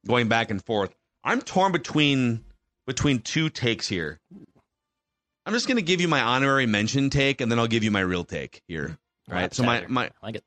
going 0.07 0.29
back 0.29 0.51
and 0.51 0.63
forth. 0.63 0.95
I'm 1.25 1.41
torn 1.41 1.73
between 1.73 2.45
between 2.87 3.21
two 3.21 3.49
takes 3.49 3.89
here. 3.89 4.19
I'm 5.49 5.55
just 5.55 5.67
going 5.67 5.77
to 5.77 5.83
give 5.83 6.03
you 6.03 6.09
my 6.09 6.21
honorary 6.21 6.67
mention 6.67 7.09
take, 7.09 7.41
and 7.41 7.51
then 7.51 7.59
I'll 7.59 7.67
give 7.67 7.83
you 7.83 7.91
my 7.91 8.01
real 8.01 8.23
take 8.23 8.61
here. 8.69 8.99
Right. 9.27 9.55
so 9.55 9.63
my 9.63 9.87
my 9.89 10.05
I 10.05 10.11
like 10.23 10.35
it. 10.35 10.45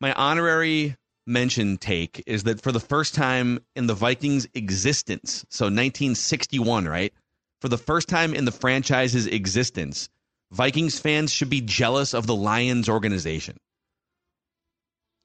My 0.00 0.12
honorary 0.12 0.96
mention 1.24 1.78
take 1.78 2.20
is 2.26 2.42
that 2.42 2.60
for 2.60 2.72
the 2.72 2.80
first 2.80 3.14
time 3.14 3.60
in 3.76 3.86
the 3.86 3.94
Vikings' 3.94 4.48
existence, 4.54 5.46
so 5.50 5.66
1961, 5.66 6.88
right? 6.88 7.14
For 7.60 7.68
the 7.68 7.78
first 7.78 8.08
time 8.08 8.34
in 8.34 8.44
the 8.44 8.50
franchise's 8.50 9.28
existence, 9.28 10.08
Vikings 10.50 10.98
fans 10.98 11.32
should 11.32 11.48
be 11.48 11.60
jealous 11.60 12.12
of 12.12 12.26
the 12.26 12.34
Lions 12.34 12.88
organization. 12.88 13.56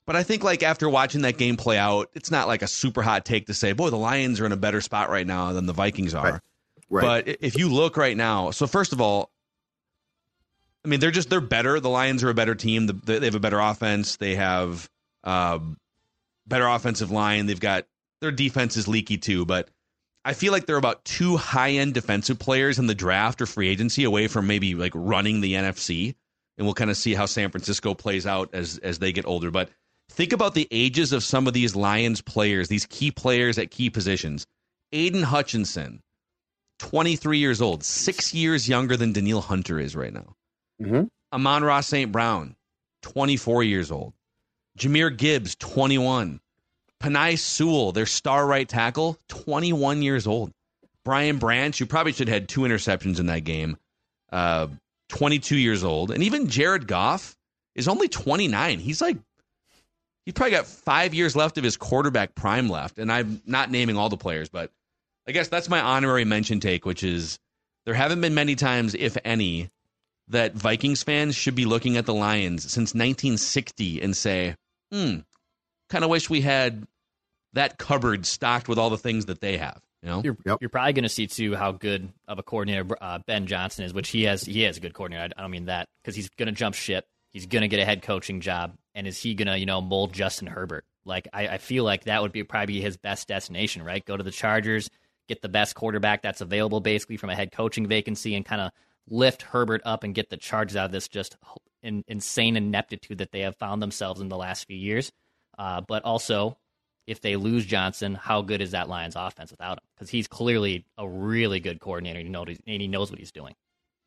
But 0.06 0.18
I 0.18 0.22
think 0.22 0.44
like 0.44 0.62
after 0.62 0.88
watching 0.88 1.24
that 1.24 1.40
game 1.40 1.58
play 1.58 1.80
out, 1.80 2.12
it's 2.14 2.30
not 2.30 2.48
like 2.48 2.62
a 2.62 2.68
super 2.68 3.02
hot 3.02 3.26
take 3.26 3.48
to 3.48 3.56
say, 3.56 3.72
boy, 3.74 3.90
the 3.90 3.98
Lions 3.98 4.40
are 4.40 4.46
in 4.46 4.52
a 4.52 4.58
better 4.58 4.82
spot 4.82 5.10
right 5.10 5.26
now 5.26 5.52
than 5.54 5.66
the 5.66 5.74
Vikings 5.74 6.14
are. 6.14 6.34
Right. 6.34 6.42
Right. 6.90 7.26
But 7.26 7.38
if 7.42 7.58
you 7.58 7.70
look 7.70 7.98
right 7.98 8.18
now, 8.18 8.52
so 8.52 8.68
first 8.68 8.94
of 8.94 9.02
all, 9.02 9.32
I 10.84 10.88
mean 10.88 11.00
they're 11.00 11.12
just 11.12 11.30
they're 11.30 11.42
better. 11.42 11.80
The 11.80 11.90
Lions 11.90 12.24
are 12.24 12.30
a 12.30 12.34
better 12.34 12.56
team. 12.56 12.88
They 12.88 13.26
have 13.26 13.36
a 13.36 13.40
better 13.40 13.60
offense. 13.60 14.16
They 14.18 14.36
have 14.36 14.90
uh, 15.24 15.60
better 16.48 16.68
offensive 16.68 17.12
line. 17.12 17.46
They've 17.46 17.60
got 17.60 17.86
their 18.22 18.32
defense 18.32 18.78
is 18.78 18.88
leaky 18.88 19.18
too, 19.18 19.46
but 19.46 19.70
I 20.26 20.34
feel 20.34 20.52
like 20.52 20.66
they're 20.66 20.78
about 20.78 21.06
two 21.06 21.38
high 21.38 21.72
end 21.72 21.94
defensive 21.94 22.40
players 22.40 22.80
in 22.80 22.88
the 22.88 22.96
draft 22.96 23.42
or 23.42 23.46
free 23.46 23.70
agency 23.70 24.04
away 24.04 24.28
from 24.28 24.48
maybe 24.48 24.76
like 24.76 24.94
running 24.96 25.42
the 25.42 25.54
NFC. 25.54 26.16
And 26.58 26.68
we'll 26.68 26.74
kind 26.74 26.92
of 26.92 26.98
see 26.98 27.14
how 27.14 27.26
San 27.26 27.52
Francisco 27.52 27.94
plays 27.94 28.26
out 28.26 28.50
as 28.54 28.80
as 28.80 29.00
they 29.00 29.14
get 29.14 29.26
older. 29.26 29.50
But 29.52 29.70
Think 30.10 30.34
about 30.34 30.56
the 30.56 30.68
ages 30.72 31.14
of 31.14 31.24
some 31.24 31.48
of 31.48 31.54
these 31.54 31.76
Lions 31.76 32.20
players, 32.20 32.68
these 32.68 32.86
key 32.88 33.12
players 33.12 33.58
at 33.58 33.72
key 33.72 33.90
positions. 33.90 34.48
Aiden 34.92 35.24
Hutchinson, 35.24 36.02
23 36.80 37.38
years 37.38 37.62
old, 37.62 37.84
six 37.84 38.34
years 38.34 38.68
younger 38.68 38.98
than 38.98 39.14
Danielle 39.14 39.42
Hunter 39.42 39.80
is 39.80 39.96
right 39.96 40.14
now. 40.14 40.36
Mm-hmm. 40.82 41.04
Amon-Ra 41.32 41.82
St. 41.82 42.12
Brown, 42.12 42.56
24 43.04 43.64
years 43.64 43.92
old. 43.92 44.14
Jahmyr 44.78 45.16
Gibbs, 45.16 45.56
21. 45.56 46.40
Penei 47.02 47.38
Sewell, 47.38 47.92
their 47.92 48.06
star 48.06 48.46
right 48.46 48.68
tackle, 48.68 49.18
21 49.30 50.02
years 50.02 50.28
old. 50.28 50.52
Brian 51.06 51.38
Branch, 51.38 51.78
who 51.78 51.86
probably 51.86 52.12
should 52.12 52.28
have 52.28 52.42
had 52.42 52.50
two 52.50 52.62
interceptions 52.62 53.20
in 53.20 53.28
that 53.28 53.44
game, 53.44 53.78
uh, 54.32 54.68
22 55.10 55.58
years 55.58 55.84
old. 55.84 56.12
And 56.12 56.24
even 56.24 56.48
Jared 56.48 56.88
Goff 56.88 57.36
is 57.76 57.88
only 57.88 58.08
29. 58.08 58.80
He's 58.80 59.02
like, 59.02 59.18
he's 60.26 60.34
probably 60.34 60.52
got 60.52 60.68
five 60.68 61.14
years 61.14 61.36
left 61.36 61.58
of 61.58 61.64
his 61.64 61.78
quarterback 61.78 62.36
prime 62.36 62.70
left. 62.70 63.00
And 63.00 63.12
I'm 63.12 63.42
not 63.46 63.72
naming 63.72 63.98
all 63.98 64.10
the 64.10 64.18
players, 64.18 64.50
but 64.50 64.72
I 65.30 65.32
guess 65.32 65.48
that's 65.48 65.70
my 65.70 65.80
honorary 65.80 66.26
mention 66.26 66.60
take, 66.60 66.88
which 66.88 67.04
is 67.04 67.38
there 67.86 67.94
haven't 67.94 68.20
been 68.20 68.34
many 68.34 68.56
times, 68.56 68.96
if 68.96 69.16
any, 69.24 69.70
that 70.30 70.56
Vikings 70.56 71.04
fans 71.04 71.36
should 71.36 71.54
be 71.54 71.66
looking 71.66 71.98
at 71.98 72.08
the 72.08 72.16
Lions 72.16 72.64
since 72.64 72.96
1960 72.96 74.02
and 74.02 74.18
say, 74.18 74.56
hmm, 74.92 75.18
kind 75.92 76.04
of 76.04 76.10
wish 76.10 76.32
we 76.32 76.42
had 76.42 76.88
that 77.54 77.78
cupboard 77.78 78.26
stocked 78.26 78.68
with 78.68 78.80
all 78.80 78.90
the 78.90 78.98
things 78.98 79.28
that 79.28 79.40
they 79.40 79.58
have. 79.58 79.80
You 80.02 80.10
know, 80.10 80.22
you're, 80.24 80.38
Yep. 80.48 80.58
you're 80.62 80.70
probably 80.72 80.94
going 80.94 81.04
to 81.04 81.10
see 81.10 81.28
too 81.28 81.56
how 81.56 81.74
good 81.74 82.12
of 82.28 82.40
a 82.40 82.44
coordinator 82.44 82.88
uh, 83.00 83.20
Ben 83.28 83.46
Johnson 83.46 83.86
is, 83.86 83.94
which 83.94 84.10
he 84.10 84.24
has. 84.24 84.42
He 84.42 84.62
has 84.64 84.78
a 84.78 84.80
good 84.80 84.94
coordinator. 84.96 85.32
I, 85.38 85.40
I 85.40 85.44
don't 85.44 85.52
mean 85.52 85.66
that 85.66 85.90
because 86.02 86.16
he's 86.16 86.30
going 86.30 86.48
to 86.48 86.54
jump 86.54 86.74
ship. 86.74 87.06
He's 87.34 87.46
going 87.46 87.62
to 87.62 87.68
get 87.68 87.80
a 87.80 87.86
head 87.86 88.02
coaching 88.02 88.42
job, 88.42 88.74
and 88.96 89.06
is 89.06 89.22
he 89.22 89.36
going 89.36 89.48
to 89.48 89.60
you 89.60 89.68
know 89.68 89.80
mold 89.80 90.12
Justin 90.14 90.48
Herbert? 90.48 90.86
Like 91.06 91.28
I, 91.34 91.50
I 91.50 91.58
feel 91.60 91.84
like 91.84 92.06
that 92.06 92.24
would 92.24 92.32
be 92.32 92.44
probably 92.44 92.82
his 92.82 92.98
best 92.98 93.28
destination, 93.28 93.84
right? 93.84 94.04
Go 94.04 94.18
to 94.18 94.24
the 94.24 94.32
Chargers, 94.32 94.90
get 95.30 95.42
the 95.42 95.48
best 95.48 95.76
quarterback 95.76 96.22
that's 96.22 96.42
available, 96.42 96.82
basically 96.82 97.16
from 97.16 97.30
a 97.30 97.36
head 97.36 97.54
coaching 97.54 97.88
vacancy, 97.88 98.36
and 98.36 98.44
kind 98.46 98.60
of 98.60 98.72
lift 99.08 99.44
Herbert 99.44 99.82
up 99.86 100.04
and 100.04 100.14
get 100.14 100.30
the 100.30 100.38
Chargers 100.38 100.76
out 100.76 100.88
of 100.88 100.92
this 100.92 101.08
just 101.08 101.38
in, 101.82 102.04
insane 102.08 102.58
ineptitude 102.58 103.20
that 103.20 103.32
they 103.32 103.42
have 103.42 103.56
found 103.56 103.82
themselves 103.82 104.20
in 104.20 104.28
the 104.28 104.38
last 104.38 104.66
few 104.68 104.78
years. 104.78 105.12
Uh, 105.58 105.82
but 105.88 106.04
also, 106.04 106.58
if 107.08 107.22
they 107.22 107.36
lose 107.36 107.66
Johnson, 107.66 108.16
how 108.16 108.42
good 108.42 108.62
is 108.62 108.72
that 108.72 108.90
Lions 108.90 109.16
offense 109.16 109.52
without 109.52 109.78
him? 109.78 109.84
Because 109.96 110.10
he's 110.10 110.28
clearly 110.28 110.86
a 110.98 111.08
really 111.08 111.60
good 111.60 111.80
coordinator. 111.80 112.20
You 112.20 112.30
know, 112.30 112.44
and 112.44 112.60
he 112.66 112.88
knows 112.88 113.10
what 113.10 113.20
he's 113.20 113.32
doing. 113.32 113.56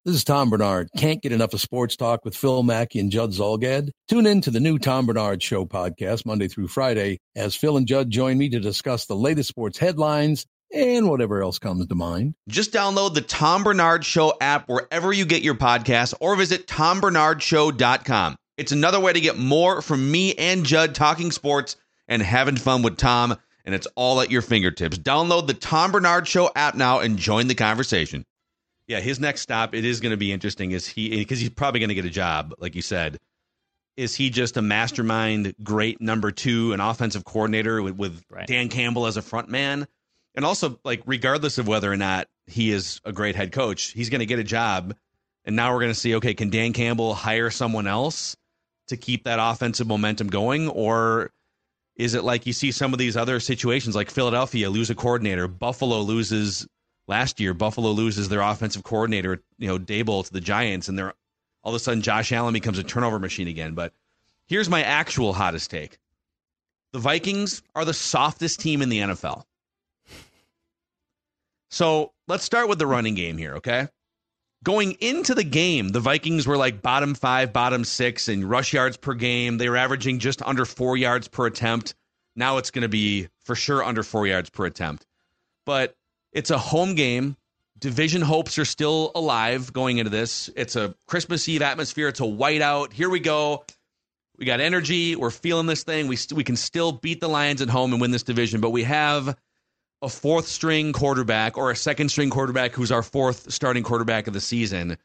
This 0.04 0.16
is 0.16 0.24
Tom 0.24 0.50
Barnard. 0.50 0.88
Can't 0.96 1.22
get 1.22 1.30
enough 1.30 1.54
of 1.54 1.60
sports 1.60 1.94
talk 1.94 2.24
with 2.24 2.36
Phil 2.36 2.64
Mackey 2.64 2.98
and 2.98 3.12
Judd 3.12 3.30
Zulgad? 3.30 3.90
Tune 4.08 4.26
in 4.26 4.40
to 4.40 4.50
the 4.50 4.58
new 4.58 4.76
Tom 4.76 5.06
Barnard 5.06 5.40
Show 5.40 5.64
podcast 5.64 6.26
Monday 6.26 6.48
through 6.48 6.66
Friday 6.66 7.20
as 7.36 7.54
Phil 7.54 7.76
and 7.76 7.86
Judd 7.86 8.10
join 8.10 8.36
me 8.36 8.48
to 8.48 8.58
discuss 8.58 9.06
the 9.06 9.14
latest 9.14 9.48
sports 9.48 9.78
headlines 9.78 10.44
and 10.72 11.08
whatever 11.08 11.42
else 11.42 11.58
comes 11.58 11.86
to 11.86 11.94
mind. 11.94 12.34
Just 12.48 12.72
download 12.72 13.14
the 13.14 13.20
Tom 13.20 13.64
Barnard 13.64 14.04
Show 14.04 14.34
app 14.40 14.68
wherever 14.68 15.12
you 15.12 15.24
get 15.26 15.42
your 15.42 15.54
podcasts 15.54 16.14
or 16.20 16.36
visit 16.36 16.66
tombarnardshow.com. 16.66 18.36
It's 18.56 18.72
another 18.72 19.00
way 19.00 19.12
to 19.12 19.20
get 19.20 19.38
more 19.38 19.82
from 19.82 20.10
me 20.10 20.34
and 20.34 20.64
Judd 20.64 20.94
talking 20.94 21.30
sports 21.30 21.76
and 22.08 22.22
having 22.22 22.56
fun 22.56 22.82
with 22.82 22.96
Tom, 22.96 23.36
and 23.64 23.74
it's 23.74 23.86
all 23.96 24.20
at 24.20 24.30
your 24.30 24.42
fingertips. 24.42 24.98
Download 24.98 25.46
the 25.46 25.54
Tom 25.54 25.92
Barnard 25.92 26.28
Show 26.28 26.50
app 26.54 26.74
now 26.74 27.00
and 27.00 27.16
join 27.18 27.46
the 27.48 27.54
conversation. 27.54 28.24
Yeah, 28.88 29.00
his 29.00 29.20
next 29.20 29.40
stop, 29.40 29.74
it 29.74 29.84
is 29.84 30.00
going 30.00 30.10
to 30.10 30.16
be 30.16 30.32
interesting. 30.32 30.72
Is 30.72 30.86
he, 30.86 31.10
because 31.16 31.38
he's 31.38 31.50
probably 31.50 31.80
going 31.80 31.88
to 31.88 31.94
get 31.94 32.04
a 32.04 32.10
job, 32.10 32.54
like 32.58 32.74
you 32.74 32.82
said. 32.82 33.18
Is 33.96 34.14
he 34.14 34.30
just 34.30 34.56
a 34.56 34.62
mastermind, 34.62 35.54
great 35.62 36.00
number 36.00 36.30
two, 36.30 36.72
an 36.72 36.80
offensive 36.80 37.24
coordinator 37.24 37.82
with, 37.82 37.94
with 37.96 38.22
Right. 38.30 38.46
Dan 38.46 38.68
Campbell 38.68 39.06
as 39.06 39.16
a 39.16 39.22
front 39.22 39.48
man? 39.48 39.86
And 40.34 40.44
also, 40.44 40.78
like, 40.84 41.02
regardless 41.06 41.58
of 41.58 41.68
whether 41.68 41.92
or 41.92 41.96
not 41.96 42.28
he 42.46 42.70
is 42.70 43.00
a 43.04 43.12
great 43.12 43.36
head 43.36 43.52
coach, 43.52 43.90
he's 43.90 44.10
going 44.10 44.20
to 44.20 44.26
get 44.26 44.38
a 44.38 44.44
job. 44.44 44.96
And 45.44 45.56
now 45.56 45.72
we're 45.72 45.80
going 45.80 45.92
to 45.92 45.98
see, 45.98 46.14
okay, 46.16 46.34
can 46.34 46.50
Dan 46.50 46.72
Campbell 46.72 47.14
hire 47.14 47.50
someone 47.50 47.86
else 47.86 48.36
to 48.88 48.96
keep 48.96 49.24
that 49.24 49.38
offensive 49.40 49.86
momentum 49.86 50.28
going? 50.28 50.68
Or 50.68 51.32
is 51.96 52.14
it 52.14 52.24
like 52.24 52.46
you 52.46 52.52
see 52.52 52.72
some 52.72 52.92
of 52.92 52.98
these 52.98 53.16
other 53.16 53.40
situations, 53.40 53.94
like 53.94 54.10
Philadelphia 54.10 54.70
lose 54.70 54.90
a 54.90 54.94
coordinator, 54.94 55.48
Buffalo 55.48 56.00
loses 56.00 56.66
last 57.06 57.40
year, 57.40 57.52
Buffalo 57.52 57.90
loses 57.90 58.28
their 58.28 58.40
offensive 58.40 58.84
coordinator, 58.84 59.42
you 59.58 59.68
know, 59.68 59.78
Daboll 59.78 60.24
to 60.24 60.32
the 60.32 60.40
Giants, 60.40 60.88
and 60.88 60.98
they're 60.98 61.14
all 61.62 61.72
of 61.72 61.76
a 61.76 61.78
sudden 61.78 62.02
Josh 62.02 62.32
Allen 62.32 62.54
becomes 62.54 62.78
a 62.78 62.82
turnover 62.82 63.18
machine 63.18 63.48
again. 63.48 63.74
But 63.74 63.92
here's 64.46 64.68
my 64.68 64.82
actual 64.82 65.32
hottest 65.32 65.70
take 65.70 65.98
the 66.92 66.98
Vikings 66.98 67.62
are 67.74 67.84
the 67.84 67.94
softest 67.94 68.60
team 68.60 68.82
in 68.82 68.88
the 68.88 68.98
NFL. 68.98 69.44
So 71.72 72.12
let's 72.28 72.44
start 72.44 72.68
with 72.68 72.78
the 72.78 72.86
running 72.86 73.14
game 73.14 73.38
here, 73.38 73.54
okay? 73.54 73.88
Going 74.62 74.92
into 75.00 75.34
the 75.34 75.42
game, 75.42 75.88
the 75.88 76.00
Vikings 76.00 76.46
were 76.46 76.58
like 76.58 76.82
bottom 76.82 77.14
five, 77.14 77.50
bottom 77.54 77.82
six 77.84 78.28
in 78.28 78.46
rush 78.46 78.74
yards 78.74 78.98
per 78.98 79.14
game. 79.14 79.56
They 79.56 79.70
were 79.70 79.78
averaging 79.78 80.18
just 80.18 80.42
under 80.42 80.66
four 80.66 80.98
yards 80.98 81.28
per 81.28 81.46
attempt. 81.46 81.94
Now 82.36 82.58
it's 82.58 82.70
going 82.70 82.82
to 82.82 82.90
be 82.90 83.28
for 83.44 83.54
sure 83.54 83.82
under 83.82 84.02
four 84.02 84.26
yards 84.26 84.50
per 84.50 84.66
attempt. 84.66 85.06
But 85.64 85.96
it's 86.30 86.50
a 86.50 86.58
home 86.58 86.94
game. 86.94 87.38
Division 87.78 88.20
hopes 88.20 88.58
are 88.58 88.66
still 88.66 89.10
alive 89.14 89.72
going 89.72 89.96
into 89.96 90.10
this. 90.10 90.50
It's 90.54 90.76
a 90.76 90.94
Christmas 91.06 91.48
Eve 91.48 91.62
atmosphere. 91.62 92.08
It's 92.08 92.20
a 92.20 92.24
whiteout. 92.24 92.92
Here 92.92 93.08
we 93.08 93.18
go. 93.18 93.64
We 94.36 94.44
got 94.44 94.60
energy. 94.60 95.16
We're 95.16 95.30
feeling 95.30 95.66
this 95.66 95.84
thing. 95.84 96.06
We 96.06 96.16
st- 96.16 96.36
we 96.36 96.44
can 96.44 96.56
still 96.56 96.92
beat 96.92 97.22
the 97.22 97.28
Lions 97.28 97.62
at 97.62 97.70
home 97.70 97.92
and 97.92 98.00
win 98.00 98.10
this 98.10 98.24
division, 98.24 98.60
but 98.60 98.70
we 98.70 98.82
have 98.82 99.34
a 100.02 100.08
fourth 100.08 100.48
string 100.48 100.92
quarterback 100.92 101.56
or 101.56 101.70
a 101.70 101.76
second 101.76 102.08
string 102.10 102.28
quarterback 102.28 102.72
who's 102.72 102.90
our 102.90 103.02
fourth 103.02 103.52
starting 103.52 103.84
quarterback 103.84 104.26
of 104.26 104.34
the 104.34 104.40
season. 104.40 104.98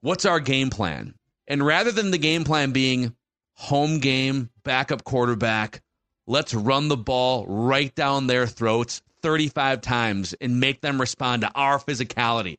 What's 0.00 0.24
our 0.24 0.40
game 0.40 0.70
plan? 0.70 1.14
And 1.46 1.64
rather 1.64 1.92
than 1.92 2.10
the 2.10 2.18
game 2.18 2.44
plan 2.44 2.72
being 2.72 3.14
home 3.52 3.98
game, 3.98 4.48
backup 4.64 5.04
quarterback, 5.04 5.82
let's 6.26 6.54
run 6.54 6.88
the 6.88 6.96
ball 6.96 7.46
right 7.46 7.94
down 7.94 8.26
their 8.26 8.46
throats 8.46 9.02
35 9.20 9.82
times 9.82 10.34
and 10.40 10.58
make 10.58 10.80
them 10.80 11.00
respond 11.00 11.42
to 11.42 11.52
our 11.54 11.78
physicality. 11.78 12.56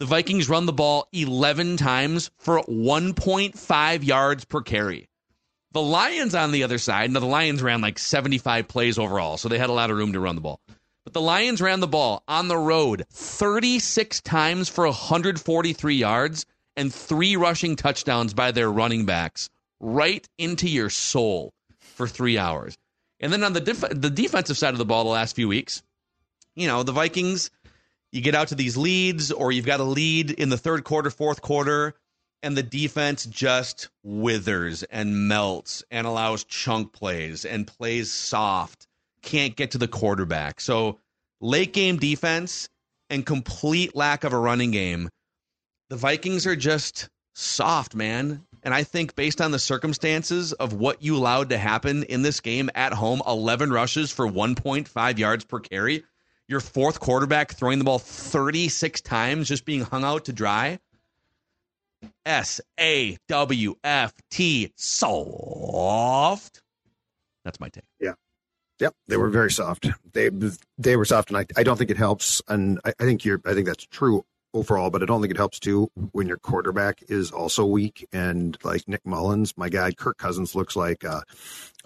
The 0.00 0.06
Vikings 0.06 0.48
run 0.48 0.66
the 0.66 0.72
ball 0.72 1.08
11 1.12 1.76
times 1.76 2.30
for 2.38 2.62
1.5 2.62 4.04
yards 4.04 4.44
per 4.44 4.62
carry. 4.62 5.08
The 5.72 5.82
Lions 5.82 6.34
on 6.34 6.52
the 6.52 6.62
other 6.62 6.78
side, 6.78 7.10
now 7.10 7.20
the 7.20 7.26
Lions 7.26 7.62
ran 7.62 7.82
like 7.82 7.98
75 7.98 8.68
plays 8.68 8.98
overall, 8.98 9.36
so 9.36 9.48
they 9.48 9.58
had 9.58 9.68
a 9.68 9.74
lot 9.74 9.90
of 9.90 9.98
room 9.98 10.14
to 10.14 10.20
run 10.20 10.34
the 10.34 10.40
ball. 10.40 10.60
But 11.08 11.14
the 11.14 11.22
Lions 11.22 11.62
ran 11.62 11.80
the 11.80 11.86
ball 11.86 12.22
on 12.28 12.48
the 12.48 12.58
road 12.58 13.06
36 13.10 14.20
times 14.20 14.68
for 14.68 14.84
143 14.84 15.94
yards 15.94 16.44
and 16.76 16.92
three 16.92 17.34
rushing 17.34 17.76
touchdowns 17.76 18.34
by 18.34 18.52
their 18.52 18.70
running 18.70 19.06
backs 19.06 19.48
right 19.80 20.28
into 20.36 20.68
your 20.68 20.90
soul 20.90 21.54
for 21.78 22.06
three 22.06 22.36
hours. 22.36 22.76
And 23.20 23.32
then 23.32 23.42
on 23.42 23.54
the 23.54 23.60
def- 23.62 23.88
the 23.88 24.10
defensive 24.10 24.58
side 24.58 24.74
of 24.74 24.78
the 24.78 24.84
ball, 24.84 25.04
the 25.04 25.08
last 25.08 25.34
few 25.34 25.48
weeks, 25.48 25.82
you 26.54 26.66
know, 26.66 26.82
the 26.82 26.92
Vikings, 26.92 27.50
you 28.12 28.20
get 28.20 28.34
out 28.34 28.48
to 28.48 28.54
these 28.54 28.76
leads, 28.76 29.32
or 29.32 29.50
you've 29.50 29.64
got 29.64 29.80
a 29.80 29.84
lead 29.84 30.30
in 30.32 30.50
the 30.50 30.58
third 30.58 30.84
quarter, 30.84 31.08
fourth 31.08 31.40
quarter, 31.40 31.94
and 32.42 32.54
the 32.54 32.62
defense 32.62 33.24
just 33.24 33.88
withers 34.02 34.82
and 34.82 35.26
melts 35.26 35.82
and 35.90 36.06
allows 36.06 36.44
chunk 36.44 36.92
plays 36.92 37.46
and 37.46 37.66
plays 37.66 38.12
soft, 38.12 38.87
can't 39.22 39.56
get 39.56 39.72
to 39.72 39.78
the 39.78 39.88
quarterback. 39.88 40.60
So 40.60 40.98
late 41.40 41.72
game 41.72 41.98
defense 41.98 42.68
and 43.10 43.24
complete 43.24 43.94
lack 43.94 44.24
of 44.24 44.32
a 44.32 44.38
running 44.38 44.70
game. 44.70 45.08
The 45.88 45.96
Vikings 45.96 46.46
are 46.46 46.56
just 46.56 47.08
soft, 47.34 47.94
man. 47.94 48.44
And 48.62 48.74
I 48.74 48.82
think 48.82 49.14
based 49.14 49.40
on 49.40 49.52
the 49.52 49.58
circumstances 49.58 50.52
of 50.52 50.72
what 50.72 51.02
you 51.02 51.16
allowed 51.16 51.50
to 51.50 51.58
happen 51.58 52.02
in 52.04 52.22
this 52.22 52.40
game 52.40 52.68
at 52.74 52.92
home, 52.92 53.22
11 53.26 53.70
rushes 53.70 54.10
for 54.10 54.26
1.5 54.26 55.18
yards 55.18 55.44
per 55.44 55.60
carry, 55.60 56.04
your 56.48 56.60
fourth 56.60 56.98
quarterback 57.00 57.52
throwing 57.52 57.78
the 57.78 57.84
ball 57.84 57.98
36 57.98 59.00
times, 59.02 59.48
just 59.48 59.64
being 59.64 59.82
hung 59.82 60.04
out 60.04 60.24
to 60.26 60.32
dry. 60.32 60.80
S 62.26 62.60
A 62.78 63.16
W 63.28 63.74
F 63.82 64.12
T, 64.30 64.72
soft. 64.76 66.62
That's 67.44 67.58
my 67.58 67.68
take. 67.70 67.84
Yep, 68.80 68.94
they 69.08 69.16
were 69.16 69.28
very 69.28 69.50
soft. 69.50 69.88
They 70.12 70.30
they 70.78 70.96
were 70.96 71.04
soft, 71.04 71.30
and 71.30 71.38
I, 71.38 71.46
I 71.56 71.62
don't 71.62 71.76
think 71.76 71.90
it 71.90 71.96
helps. 71.96 72.40
And 72.48 72.78
I, 72.84 72.92
I 73.00 73.04
think 73.04 73.24
you're 73.24 73.40
I 73.44 73.54
think 73.54 73.66
that's 73.66 73.86
true 73.86 74.24
overall, 74.54 74.90
but 74.90 75.02
I 75.02 75.06
don't 75.06 75.20
think 75.20 75.30
it 75.30 75.36
helps 75.36 75.58
too 75.58 75.90
when 76.12 76.26
your 76.26 76.38
quarterback 76.38 77.02
is 77.08 77.30
also 77.30 77.64
weak. 77.66 78.06
And 78.12 78.56
like 78.64 78.86
Nick 78.88 79.04
Mullens, 79.04 79.56
my 79.56 79.68
guy 79.68 79.92
Kirk 79.92 80.16
Cousins 80.16 80.54
looks 80.54 80.74
like, 80.74 81.04
uh, 81.04 81.20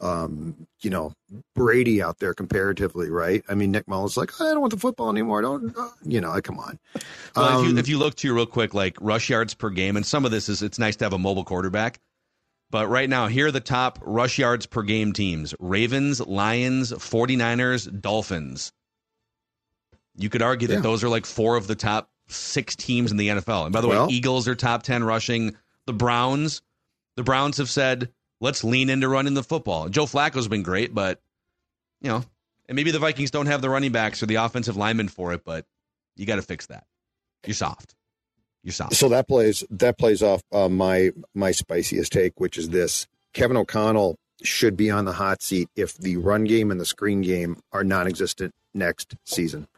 um, 0.01 0.67
you 0.81 0.91
know, 0.91 1.13
Brady 1.55 2.03
out 2.03 2.19
there 2.19 2.35
comparatively, 2.35 3.11
right? 3.11 3.43
I 3.49 3.55
mean, 3.55 3.73
Nick 3.73 3.89
Mullens 3.89 4.13
is 4.13 4.17
like, 4.17 4.41
I 4.41 4.45
don't 4.53 4.61
want 4.61 4.73
the 4.73 4.79
football 4.79 5.11
anymore. 5.11 5.41
I 5.41 5.43
don't, 5.43 5.77
uh, 5.77 5.89
you 6.05 6.21
know, 6.21 6.31
I 6.31 6.41
come 6.41 6.59
on. 6.59 6.79
Well, 7.35 7.61
if, 7.61 7.65
you, 7.65 7.71
Um, 7.73 7.79
if 7.79 7.89
you 7.89 7.99
look 7.99 8.15
to 8.17 8.35
real 8.35 8.47
quick, 8.47 8.75
like 8.75 8.97
rush 9.01 9.29
yards 9.29 9.55
per 9.55 9.71
game, 9.71 9.97
and 9.97 10.07
some 10.07 10.25
of 10.25 10.31
this 10.31 10.49
is 10.49 10.63
it's 10.63 10.79
nice 10.79 10.97
to 10.97 11.05
have 11.05 11.13
a 11.13 11.19
mobile 11.19 11.45
quarterback. 11.45 11.99
But 12.73 12.88
right 12.88 13.09
now, 13.09 13.29
here 13.29 13.49
are 13.49 13.52
the 13.52 13.61
top 13.61 13.99
rush 14.02 14.38
yards 14.38 14.64
per 14.67 14.83
game 14.83 15.12
teams 15.12 15.55
Ravens, 15.61 16.21
Lions, 16.21 16.91
49ers, 16.91 18.00
Dolphins. 18.00 18.73
You 20.17 20.29
could 20.31 20.43
argue 20.43 20.67
that 20.69 20.75
Yeah. 20.76 20.81
those 20.81 21.05
are 21.05 21.09
like 21.11 21.26
four 21.26 21.57
of 21.57 21.67
the 21.67 21.75
top 21.75 22.11
six 22.29 22.75
teams 22.75 23.11
in 23.11 23.19
the 23.19 23.29
NFL. 23.29 23.64
And 23.67 23.73
by 23.75 23.83
the 23.83 23.88
Well- 23.88 24.09
way, 24.09 24.14
Eagles 24.14 24.49
are 24.49 24.55
top 24.55 24.83
10 24.83 25.05
rushing. 25.05 25.55
The 25.87 25.93
Browns, 25.93 26.62
the 27.17 27.23
Browns 27.23 27.59
have 27.59 27.69
said, 27.71 28.11
let's 28.41 28.64
lean 28.64 28.88
into 28.88 29.07
running 29.07 29.35
the 29.35 29.45
football. 29.45 29.88
Joe 29.91 30.07
Flacco's 30.07 30.49
been 30.49 30.62
great, 30.62 30.95
but, 30.95 31.21
you 32.00 32.09
know, 32.09 32.25
and 32.69 32.76
maybe 32.76 32.91
the 32.91 32.99
Vikings 32.99 33.31
don't 33.31 33.47
have 33.47 33.61
the 33.61 33.69
running 33.69 33.93
backs 33.93 34.23
or 34.23 34.26
the 34.26 34.37
offensive 34.37 34.79
linemen 34.79 35.09
for 35.09 35.35
it, 35.35 35.45
but 35.45 35.67
you 36.17 36.25
got 36.25 36.37
to 36.37 36.43
fix 36.43 36.67
that. 36.67 36.87
You're 37.47 37.55
soft. 37.55 37.95
You're 38.62 38.73
soft. 38.73 38.95
So 38.95 39.09
that 39.09 39.28
plays 39.28 39.64
that 39.71 39.99
plays 39.99 40.23
off 40.23 40.42
uh, 40.52 40.69
my 40.69 41.11
my 41.35 41.50
spiciest 41.50 42.12
take, 42.12 42.38
which 42.38 42.57
is 42.57 42.69
this: 42.71 43.07
Kevin 43.35 43.57
O'Connell 43.57 44.16
should 44.42 44.76
be 44.76 44.90
on 44.90 45.04
the 45.04 45.12
hot 45.12 45.42
seat 45.42 45.69
if 45.76 45.97
the 45.97 46.16
run 46.16 46.45
game 46.45 46.71
and 46.71 46.81
the 46.81 46.87
screen 46.87 47.21
game 47.23 47.61
are 47.73 47.85
non-existent 47.85 48.52
next 48.75 49.14
season. 49.25 49.69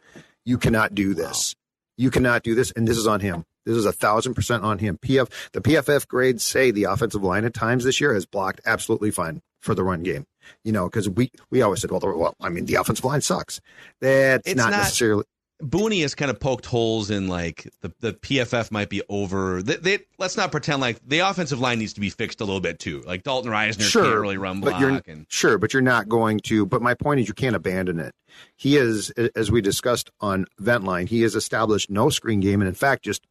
You 0.43 0.57
cannot 0.57 0.95
do 0.95 1.13
this. 1.13 1.55
You 1.97 2.11
cannot 2.11 2.43
do 2.43 2.55
this, 2.55 2.71
and 2.71 2.87
this 2.87 2.97
is 2.97 3.07
on 3.07 3.19
him. 3.19 3.45
This 3.65 3.75
is 3.75 3.85
a 3.85 3.91
thousand 3.91 4.35
percent 4.35 4.63
on 4.63 4.77
him. 4.79 4.97
PF 4.97 5.31
the 5.53 5.61
PFF 5.61 6.07
grades 6.07 6.43
say 6.43 6.71
the 6.71 6.83
offensive 6.83 7.23
line 7.23 7.45
at 7.45 7.53
times 7.53 7.83
this 7.83 7.99
year 7.99 8.13
has 8.13 8.25
blocked 8.25 8.61
absolutely 8.65 9.11
fine 9.11 9.41
for 9.61 9.73
the 9.73 9.83
run 9.83 10.03
game. 10.03 10.25
You 10.63 10.71
know, 10.71 10.85
because 10.85 11.09
we 11.09 11.31
we 11.49 11.63
always 11.63 11.81
said, 11.81 11.89
well, 11.89 11.99
the, 11.99 12.15
well, 12.15 12.35
I 12.39 12.49
mean, 12.49 12.65
the 12.65 12.75
offensive 12.75 13.05
line 13.05 13.21
sucks. 13.21 13.59
That's 13.99 14.47
not, 14.55 14.69
not- 14.69 14.77
necessarily. 14.77 15.23
Booney 15.61 16.01
has 16.01 16.15
kind 16.15 16.29
of 16.29 16.39
poked 16.39 16.65
holes 16.65 17.09
in 17.09 17.27
like 17.27 17.71
the, 17.81 17.93
the 18.01 18.13
PFF 18.13 18.71
might 18.71 18.89
be 18.89 19.01
over. 19.07 19.61
They, 19.61 19.77
they, 19.77 19.99
let's 20.17 20.35
not 20.35 20.51
pretend 20.51 20.81
like 20.81 20.99
the 21.07 21.19
offensive 21.19 21.59
line 21.59 21.79
needs 21.79 21.93
to 21.93 22.01
be 22.01 22.09
fixed 22.09 22.41
a 22.41 22.45
little 22.45 22.59
bit 22.59 22.77
too. 22.77 23.01
Like 23.05 23.23
Dalton 23.23 23.51
Risner 23.51 23.91
can't 23.91 24.19
really 24.19 24.37
run 24.37 24.59
but 24.59 24.71
block. 24.71 24.81
you're 24.81 25.01
and 25.07 25.25
sure, 25.29 25.57
but 25.57 25.73
you're 25.73 25.81
not 25.81 26.09
going 26.09 26.41
to. 26.41 26.65
But 26.65 26.81
my 26.81 26.93
point 26.93 27.21
is, 27.21 27.27
you 27.27 27.33
can't 27.33 27.55
abandon 27.55 27.99
it. 27.99 28.13
He 28.57 28.75
is, 28.75 29.11
as 29.11 29.49
we 29.49 29.61
discussed 29.61 30.11
on 30.19 30.45
Ventline, 30.61 31.07
he 31.07 31.21
has 31.21 31.35
established 31.35 31.89
no 31.89 32.09
screen 32.09 32.41
game, 32.41 32.61
and 32.61 32.67
in 32.67 32.75
fact, 32.75 33.05
just 33.05 33.25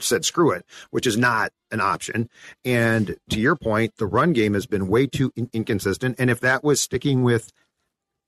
said 0.00 0.24
screw 0.24 0.50
it, 0.50 0.64
which 0.90 1.06
is 1.06 1.16
not 1.16 1.52
an 1.70 1.80
option. 1.80 2.28
And 2.64 3.16
to 3.30 3.40
your 3.40 3.56
point, 3.56 3.96
the 3.98 4.06
run 4.06 4.32
game 4.32 4.54
has 4.54 4.66
been 4.66 4.88
way 4.88 5.06
too 5.06 5.32
in- 5.36 5.50
inconsistent. 5.52 6.16
And 6.18 6.30
if 6.30 6.40
that 6.40 6.64
was 6.64 6.80
sticking 6.80 7.22
with 7.22 7.52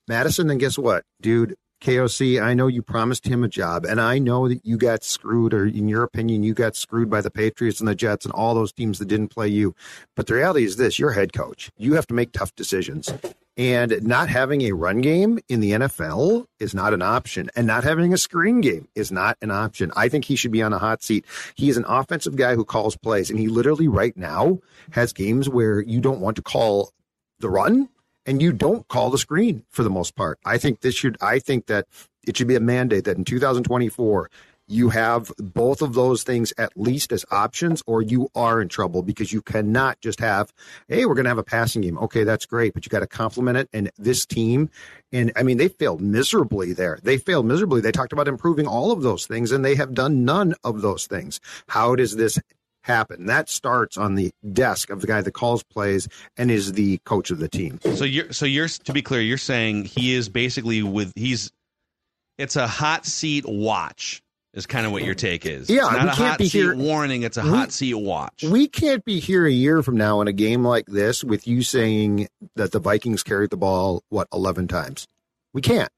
Mattison, 0.07 0.47
then 0.47 0.57
guess 0.57 0.77
what, 0.77 1.05
dude? 1.21 1.55
KOC, 1.81 2.41
I 2.41 2.53
know 2.53 2.67
you 2.67 2.81
promised 2.81 3.25
him 3.25 3.43
a 3.43 3.47
job, 3.47 3.85
and 3.85 4.01
I 4.01 4.19
know 4.19 4.49
that 4.49 4.65
you 4.65 4.77
got 4.77 5.03
screwed, 5.03 5.53
or 5.53 5.65
in 5.65 5.87
your 5.87 6.03
opinion, 6.03 6.43
you 6.43 6.53
got 6.53 6.75
screwed 6.75 7.09
by 7.09 7.21
the 7.21 7.31
Patriots 7.31 7.79
and 7.79 7.87
the 7.87 7.95
Jets 7.95 8.25
and 8.25 8.33
all 8.33 8.53
those 8.53 8.73
teams 8.73 8.99
that 8.99 9.07
didn't 9.07 9.29
play 9.29 9.47
you. 9.47 9.73
But 10.15 10.27
the 10.27 10.33
reality 10.35 10.65
is 10.65 10.75
this 10.75 10.99
you're 10.99 11.11
head 11.11 11.31
coach. 11.31 11.71
You 11.77 11.93
have 11.93 12.07
to 12.07 12.13
make 12.13 12.33
tough 12.33 12.53
decisions. 12.55 13.13
And 13.55 14.01
not 14.03 14.29
having 14.29 14.61
a 14.61 14.71
run 14.71 15.01
game 15.01 15.39
in 15.49 15.59
the 15.59 15.71
NFL 15.71 16.45
is 16.59 16.73
not 16.73 16.93
an 16.93 17.01
option. 17.01 17.49
And 17.57 17.67
not 17.67 17.83
having 17.83 18.13
a 18.13 18.17
screen 18.17 18.61
game 18.61 18.87
is 18.95 19.11
not 19.11 19.37
an 19.41 19.51
option. 19.51 19.91
I 19.97 20.07
think 20.07 20.23
he 20.23 20.37
should 20.37 20.53
be 20.53 20.61
on 20.61 20.71
a 20.71 20.79
hot 20.79 21.03
seat. 21.03 21.25
He 21.55 21.67
is 21.67 21.75
an 21.75 21.83
offensive 21.85 22.37
guy 22.37 22.55
who 22.55 22.63
calls 22.63 22.95
plays. 22.95 23.29
And 23.29 23.37
he 23.37 23.49
literally 23.49 23.89
right 23.89 24.15
now 24.15 24.59
has 24.91 25.11
games 25.11 25.49
where 25.49 25.81
you 25.81 25.99
don't 25.99 26.21
want 26.21 26.37
to 26.37 26.41
call 26.41 26.93
the 27.39 27.49
run 27.49 27.89
and 28.25 28.41
you 28.41 28.51
don't 28.53 28.87
call 28.87 29.09
the 29.09 29.17
screen 29.17 29.63
for 29.69 29.83
the 29.83 29.89
most 29.89 30.15
part. 30.15 30.39
I 30.45 30.57
think 30.57 30.81
this 30.81 30.95
should 30.95 31.17
I 31.21 31.39
think 31.39 31.67
that 31.67 31.87
it 32.27 32.37
should 32.37 32.47
be 32.47 32.55
a 32.55 32.59
mandate 32.59 33.05
that 33.05 33.17
in 33.17 33.23
2024 33.23 34.29
you 34.71 34.89
have 34.89 35.31
both 35.39 35.81
of 35.81 35.95
those 35.95 36.21
things 36.21 36.53
at 36.59 36.71
least 36.75 37.11
as 37.11 37.25
options 37.31 37.81
or 37.87 38.03
you 38.03 38.29
are 38.35 38.61
in 38.61 38.69
trouble 38.69 39.01
because 39.01 39.33
you 39.33 39.41
cannot 39.41 39.99
just 39.99 40.19
have 40.19 40.53
hey 40.87 41.05
we're 41.05 41.15
going 41.15 41.25
to 41.25 41.29
have 41.29 41.39
a 41.39 41.43
passing 41.43 41.81
game. 41.81 41.97
Okay 41.97 42.23
that's 42.23 42.45
great 42.45 42.73
but 42.73 42.85
you 42.85 42.89
got 42.89 42.99
to 42.99 43.07
complement 43.07 43.57
it 43.57 43.69
and 43.73 43.91
this 43.97 44.25
team. 44.25 44.69
And 45.11 45.31
i 45.35 45.43
mean 45.43 45.57
they 45.57 45.69
failed 45.69 46.01
miserably 46.01 46.73
there. 46.73 46.99
They 47.01 47.17
failed 47.17 47.47
miserably. 47.47 47.81
They 47.81 47.91
talked 47.91 48.13
about 48.13 48.27
improving 48.27 48.67
all 48.67 48.91
of 48.91 49.01
those 49.01 49.25
things 49.25 49.51
and 49.51 49.65
they 49.65 49.75
have 49.75 49.93
done 49.93 50.23
none 50.23 50.53
of 50.63 50.81
those 50.81 51.07
things. 51.07 51.39
How 51.67 51.95
does 51.95 52.15
this 52.15 52.37
happen 52.89 53.27
that 53.27 53.47
starts 53.49 53.97
on 53.97 54.15
the 54.15 54.31
desk 54.51 54.89
of 54.89 54.99
the 55.01 55.07
guy 55.07 55.21
that 55.21 55.31
calls 55.31 55.63
plays 55.63 56.07
and 56.37 56.49
is 56.49 56.73
the 56.73 56.97
coach 57.05 57.29
of 57.31 57.37
the 57.39 57.47
team 57.47 57.79
so 57.95 58.03
you're 58.03 58.31
so 58.33 58.45
you're 58.45 58.67
to 58.67 58.91
be 58.93 59.01
clear, 59.01 59.21
you're 59.21 59.37
saying 59.37 59.85
he 59.85 60.13
is 60.13 60.27
basically 60.29 60.81
with 60.83 61.13
he's 61.15 61.51
it's 62.37 62.55
a 62.55 62.67
hot 62.67 63.05
seat 63.05 63.45
watch 63.47 64.21
is 64.53 64.65
kind 64.65 64.85
of 64.87 64.91
what 64.91 65.03
your 65.03 65.13
take 65.13 65.45
is. 65.45 65.69
Yeah, 65.69 65.85
it's 65.87 65.91
not 65.91 66.03
we 66.05 66.09
a 66.09 66.13
can't 66.13 66.17
hot 66.29 66.37
be 66.39 66.49
seat 66.49 66.57
here- 66.59 66.75
warning. 66.75 67.21
It's 67.23 67.37
a 67.37 67.43
We- 67.43 67.49
hot 67.49 67.71
seat 67.71 67.93
watch. 67.93 68.43
We 68.43 68.67
can't 68.67 69.05
be 69.05 69.19
here 69.19 69.45
a 69.45 69.51
year 69.51 69.83
from 69.83 69.95
now 69.95 70.21
in 70.21 70.27
a 70.27 70.33
game 70.33 70.63
like 70.65 70.85
this 70.87 71.23
with 71.23 71.47
you 71.47 71.61
saying 71.61 72.27
that 72.55 72.71
the 72.71 72.79
Vikings 72.79 73.21
carried 73.21 73.51
the 73.51 73.57
ball 73.57 74.03
what 74.09 74.27
11 74.33 74.67
times. 74.67 75.05
We 75.53 75.61
can't. 75.61 75.91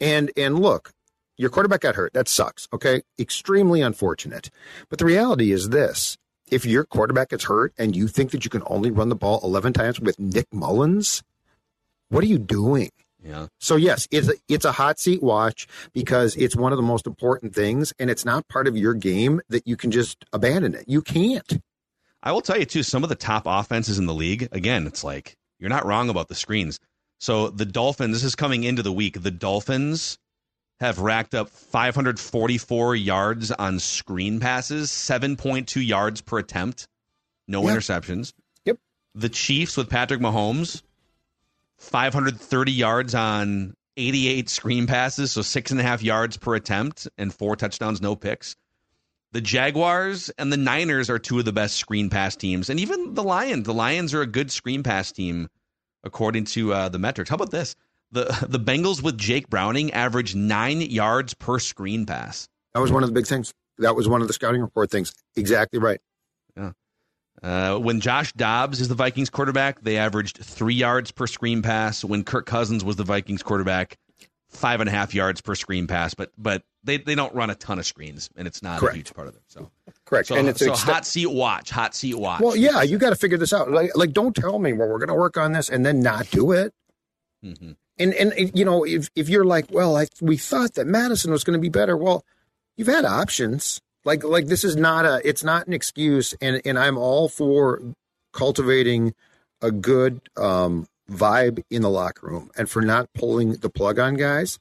And 0.00 0.30
and 0.36 0.58
look, 0.58 0.90
your 1.38 1.50
quarterback 1.50 1.80
got 1.82 1.94
hurt. 1.94 2.12
That 2.12 2.26
sucks, 2.28 2.66
okay? 2.72 3.02
Extremely 3.20 3.82
unfortunate. 3.82 4.50
But 4.88 4.98
the 4.98 5.04
reality 5.04 5.52
is 5.52 5.68
this. 5.68 6.16
If 6.52 6.66
your 6.66 6.84
quarterback 6.84 7.30
gets 7.30 7.44
hurt 7.44 7.72
and 7.78 7.96
you 7.96 8.06
think 8.08 8.30
that 8.32 8.44
you 8.44 8.50
can 8.50 8.62
only 8.66 8.90
run 8.90 9.08
the 9.08 9.16
ball 9.16 9.40
11 9.42 9.72
times 9.72 9.98
with 9.98 10.18
Nick 10.18 10.46
Mullens, 10.52 11.22
what 12.10 12.22
are 12.22 12.26
you 12.28 12.38
doing? 12.38 12.90
yeah. 13.24 13.46
So 13.58 13.76
yes, 13.76 14.06
it's 14.10 14.28
a, 14.28 14.34
it's 14.48 14.64
a 14.64 14.72
hot 14.72 14.98
seat 14.98 15.22
watch 15.22 15.66
because 15.92 16.36
it's 16.36 16.56
one 16.56 16.72
of 16.72 16.76
the 16.76 16.82
most 16.82 17.06
important 17.06 17.54
things, 17.54 17.92
and 17.98 18.10
it's 18.10 18.24
not 18.24 18.48
part 18.48 18.66
of 18.66 18.76
your 18.76 18.94
game 18.94 19.40
that 19.48 19.66
you 19.66 19.76
can 19.76 19.90
just 19.90 20.24
abandon 20.32 20.74
it. 20.74 20.84
You 20.88 21.02
can't. 21.02 21.60
I 22.22 22.32
will 22.32 22.42
tell 22.42 22.58
you 22.58 22.66
too, 22.66 22.82
some 22.82 23.02
of 23.02 23.08
the 23.08 23.14
top 23.14 23.44
offenses 23.46 23.98
in 23.98 24.06
the 24.06 24.14
league, 24.14 24.48
again, 24.52 24.86
it's 24.86 25.02
like 25.02 25.36
you're 25.58 25.70
not 25.70 25.86
wrong 25.86 26.08
about 26.08 26.28
the 26.28 26.34
screens. 26.34 26.78
So 27.18 27.48
the 27.48 27.64
Dolphins, 27.64 28.14
this 28.14 28.24
is 28.24 28.34
coming 28.34 28.64
into 28.64 28.82
the 28.82 28.92
week. 28.92 29.22
The 29.22 29.30
Dolphins 29.30 30.18
have 30.82 30.98
racked 30.98 31.32
up 31.32 31.48
544 31.48 32.96
yards 32.96 33.52
on 33.52 33.78
screen 33.78 34.40
passes, 34.40 34.90
7.2 34.90 35.80
yards 35.80 36.20
per 36.20 36.38
attempt, 36.38 36.88
no 37.46 37.62
Yeah. 37.62 37.76
interceptions. 37.76 38.32
Yep. 38.64 38.78
The 39.14 39.28
Chiefs 39.28 39.76
with 39.76 39.88
Patrick 39.88 40.20
Mahomes, 40.20 40.82
530 41.78 42.72
yards 42.72 43.14
on 43.14 43.74
88 43.96 44.48
screen 44.48 44.86
passes, 44.86 45.32
so 45.32 45.42
six 45.42 45.70
and 45.70 45.78
a 45.80 45.82
half 45.84 46.02
yards 46.02 46.36
per 46.36 46.54
attempt 46.54 47.06
and 47.16 47.32
four 47.32 47.56
touchdowns, 47.56 48.00
no 48.00 48.16
picks. 48.16 48.56
The 49.32 49.40
Jaguars 49.40 50.30
and 50.30 50.52
the 50.52 50.56
Niners 50.56 51.08
are 51.08 51.18
two 51.18 51.38
of 51.38 51.44
the 51.44 51.52
best 51.52 51.76
screen 51.76 52.10
pass 52.10 52.36
teams, 52.36 52.68
and 52.70 52.78
even 52.80 53.14
the 53.14 53.22
Lions. 53.22 53.64
The 53.66 53.72
Lions 53.74 54.14
are 54.14 54.20
a 54.22 54.26
good 54.26 54.50
screen 54.50 54.82
pass 54.82 55.12
team, 55.12 55.48
according 56.04 56.44
to 56.46 56.72
uh, 56.72 56.88
the 56.88 56.98
metrics. 56.98 57.30
How 57.30 57.36
about 57.36 57.50
this? 57.50 57.76
The 58.12 58.46
the 58.48 58.60
Bengals 58.60 59.02
with 59.02 59.16
Jake 59.18 59.48
Browning 59.48 59.92
averaged 59.92 60.36
nine 60.36 60.80
yards 60.82 61.34
per 61.34 61.58
screen 61.58 62.06
pass. 62.06 62.48
That 62.74 62.80
was 62.80 62.92
one 62.92 63.02
of 63.02 63.08
the 63.08 63.14
big 63.14 63.26
things. 63.26 63.52
That 63.78 63.96
was 63.96 64.08
one 64.08 64.20
of 64.22 64.28
the 64.28 64.34
scouting 64.34 64.60
report 64.60 64.90
things. 64.90 65.12
Exactly 65.36 65.78
right. 65.78 66.00
Uh, 67.42 67.76
when 67.76 67.98
Josh 68.00 68.32
Dobbs 68.34 68.80
is 68.80 68.86
the 68.86 68.94
Vikings 68.94 69.28
quarterback, 69.28 69.82
they 69.82 69.96
averaged 69.96 70.36
three 70.36 70.74
yards 70.74 71.10
per 71.10 71.26
screen 71.26 71.60
pass. 71.60 72.04
When 72.04 72.22
Kirk 72.22 72.46
Cousins 72.46 72.84
was 72.84 72.94
the 72.94 73.02
Vikings 73.02 73.42
quarterback, 73.42 73.96
five 74.48 74.78
and 74.80 74.88
a 74.88 74.92
half 74.92 75.12
yards 75.12 75.40
per 75.40 75.56
screen 75.56 75.88
pass. 75.88 76.14
But 76.14 76.30
but 76.38 76.62
they, 76.84 76.98
they 76.98 77.16
don't 77.16 77.34
run 77.34 77.50
a 77.50 77.56
ton 77.56 77.80
of 77.80 77.86
screens, 77.86 78.30
and 78.36 78.46
it's 78.46 78.62
not 78.62 78.78
Correct. 78.78 78.94
a 78.94 78.98
huge 78.98 79.14
part 79.14 79.26
of 79.26 79.34
it. 79.34 79.42
So 79.48 79.70
Correct. 80.04 80.28
so, 80.28 80.36
and 80.36 80.48
it's 80.48 80.60
so 80.60 80.70
extent- 80.70 80.94
hot 80.94 81.06
seat 81.06 81.26
watch, 81.32 81.70
hot 81.70 81.96
seat 81.96 82.14
watch. 82.14 82.40
Well, 82.42 82.54
yeah, 82.54 82.82
you 82.82 82.96
got 82.96 83.10
to 83.10 83.16
figure 83.16 83.38
this 83.38 83.52
out. 83.52 83.72
Like, 83.72 83.90
like, 83.96 84.12
don't 84.12 84.36
tell 84.36 84.60
me, 84.60 84.72
well, 84.72 84.86
we're 84.88 84.98
going 84.98 85.08
to 85.08 85.14
work 85.14 85.36
on 85.36 85.50
this 85.52 85.68
and 85.68 85.84
then 85.84 86.00
not 86.00 86.30
do 86.30 86.52
it. 86.52 86.72
Mhm. 87.44 87.74
And 87.98 88.14
and 88.14 88.50
you 88.58 88.64
know, 88.64 88.84
if 88.84 89.10
if 89.14 89.28
you're 89.28 89.44
like, 89.44 89.66
well, 89.70 89.96
I 89.96 90.06
we 90.20 90.36
thought 90.36 90.74
that 90.74 90.86
Mattison 90.86 91.30
was 91.30 91.44
going 91.44 91.58
to 91.58 91.62
be 91.62 91.68
better. 91.68 91.96
Well, 91.96 92.24
you've 92.76 92.88
had 92.88 93.04
options. 93.04 93.80
Like 94.04 94.24
like 94.24 94.46
this 94.46 94.64
is 94.64 94.76
not 94.76 95.04
a 95.04 95.20
it's 95.24 95.44
not 95.44 95.66
an 95.66 95.72
excuse. 95.72 96.34
And 96.40 96.60
and 96.64 96.78
I'm 96.78 96.98
all 96.98 97.28
for 97.28 97.82
cultivating 98.32 99.14
a 99.60 99.70
good 99.70 100.20
um, 100.36 100.86
vibe 101.10 101.62
in 101.70 101.82
the 101.82 101.90
locker 101.90 102.26
room 102.26 102.50
and 102.56 102.68
for 102.68 102.82
not 102.82 103.08
pulling 103.14 103.54
the 103.54 103.70
plug 103.70 103.98
on 103.98 104.14
guys. 104.14 104.58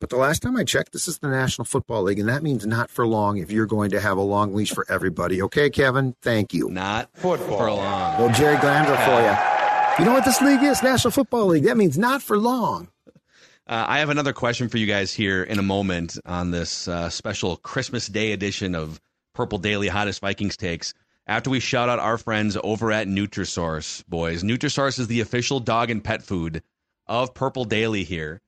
But 0.00 0.10
the 0.10 0.16
last 0.16 0.42
time 0.42 0.56
I 0.56 0.64
checked, 0.64 0.92
this 0.92 1.08
is 1.08 1.18
the 1.20 1.28
National 1.28 1.64
Football 1.64 2.02
League, 2.02 2.18
and 2.18 2.28
that 2.28 2.42
means 2.42 2.66
not 2.66 2.90
for 2.90 3.06
long 3.06 3.38
if 3.38 3.50
you're 3.50 3.64
going 3.64 3.90
to 3.92 4.00
have 4.00 4.18
a 4.18 4.22
long 4.22 4.52
leash 4.52 4.72
for 4.72 4.84
everybody. 4.90 5.40
Okay, 5.40 5.70
Kevin? 5.70 6.14
Thank 6.20 6.52
you. 6.52 6.68
Not 6.68 7.08
for 7.14 7.38
long. 7.38 8.18
Well, 8.18 8.32
Jerry 8.34 8.58
Glanville 8.58 8.96
for 8.96 9.22
you. 9.22 9.53
You 9.96 10.04
know 10.04 10.12
what 10.12 10.24
this 10.24 10.40
league 10.40 10.62
is? 10.64 10.82
National 10.82 11.12
Football 11.12 11.46
League. 11.46 11.64
That 11.64 11.76
means 11.76 11.96
not 11.96 12.20
for 12.20 12.36
long. 12.36 12.88
Uh, 13.06 13.84
I 13.86 14.00
have 14.00 14.10
another 14.10 14.32
question 14.32 14.68
for 14.68 14.76
you 14.76 14.86
guys 14.86 15.12
here 15.12 15.44
in 15.44 15.60
a 15.60 15.62
moment 15.62 16.18
on 16.26 16.50
this 16.50 16.88
uh, 16.88 17.08
special 17.08 17.56
Christmas 17.58 18.08
Day 18.08 18.32
edition 18.32 18.74
of 18.74 19.00
Purple 19.34 19.58
Daily 19.58 19.86
Hottest 19.86 20.20
Vikings 20.20 20.56
Takes. 20.56 20.94
After 21.28 21.48
we 21.48 21.60
shout 21.60 21.88
out 21.88 22.00
our 22.00 22.18
friends 22.18 22.58
over 22.64 22.90
at 22.90 23.06
Nutrisource, 23.06 24.04
boys. 24.08 24.42
Nutrisource 24.42 24.98
is 24.98 25.06
the 25.06 25.20
official 25.20 25.60
dog 25.60 25.90
and 25.90 26.02
pet 26.02 26.24
food 26.24 26.64
of 27.06 27.32
Purple 27.32 27.64
Daily 27.64 28.02
here. 28.02 28.40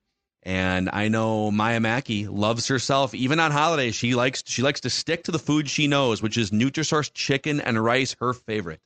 And 0.42 0.90
I 0.92 1.06
know 1.06 1.52
Maya 1.52 1.78
Mackey 1.78 2.26
loves 2.26 2.66
herself. 2.66 3.14
Even 3.14 3.38
on 3.38 3.52
holidays, 3.52 3.94
she 3.94 4.16
likes 4.16 4.42
she 4.46 4.62
likes 4.62 4.80
to 4.80 4.90
stick 4.90 5.22
to 5.24 5.30
the 5.30 5.38
food 5.38 5.70
she 5.70 5.86
knows, 5.86 6.20
which 6.20 6.36
is 6.36 6.50
Nutrisource 6.50 7.12
chicken 7.14 7.60
and 7.60 7.82
rice, 7.82 8.16
her 8.20 8.32
favorite. 8.32 8.80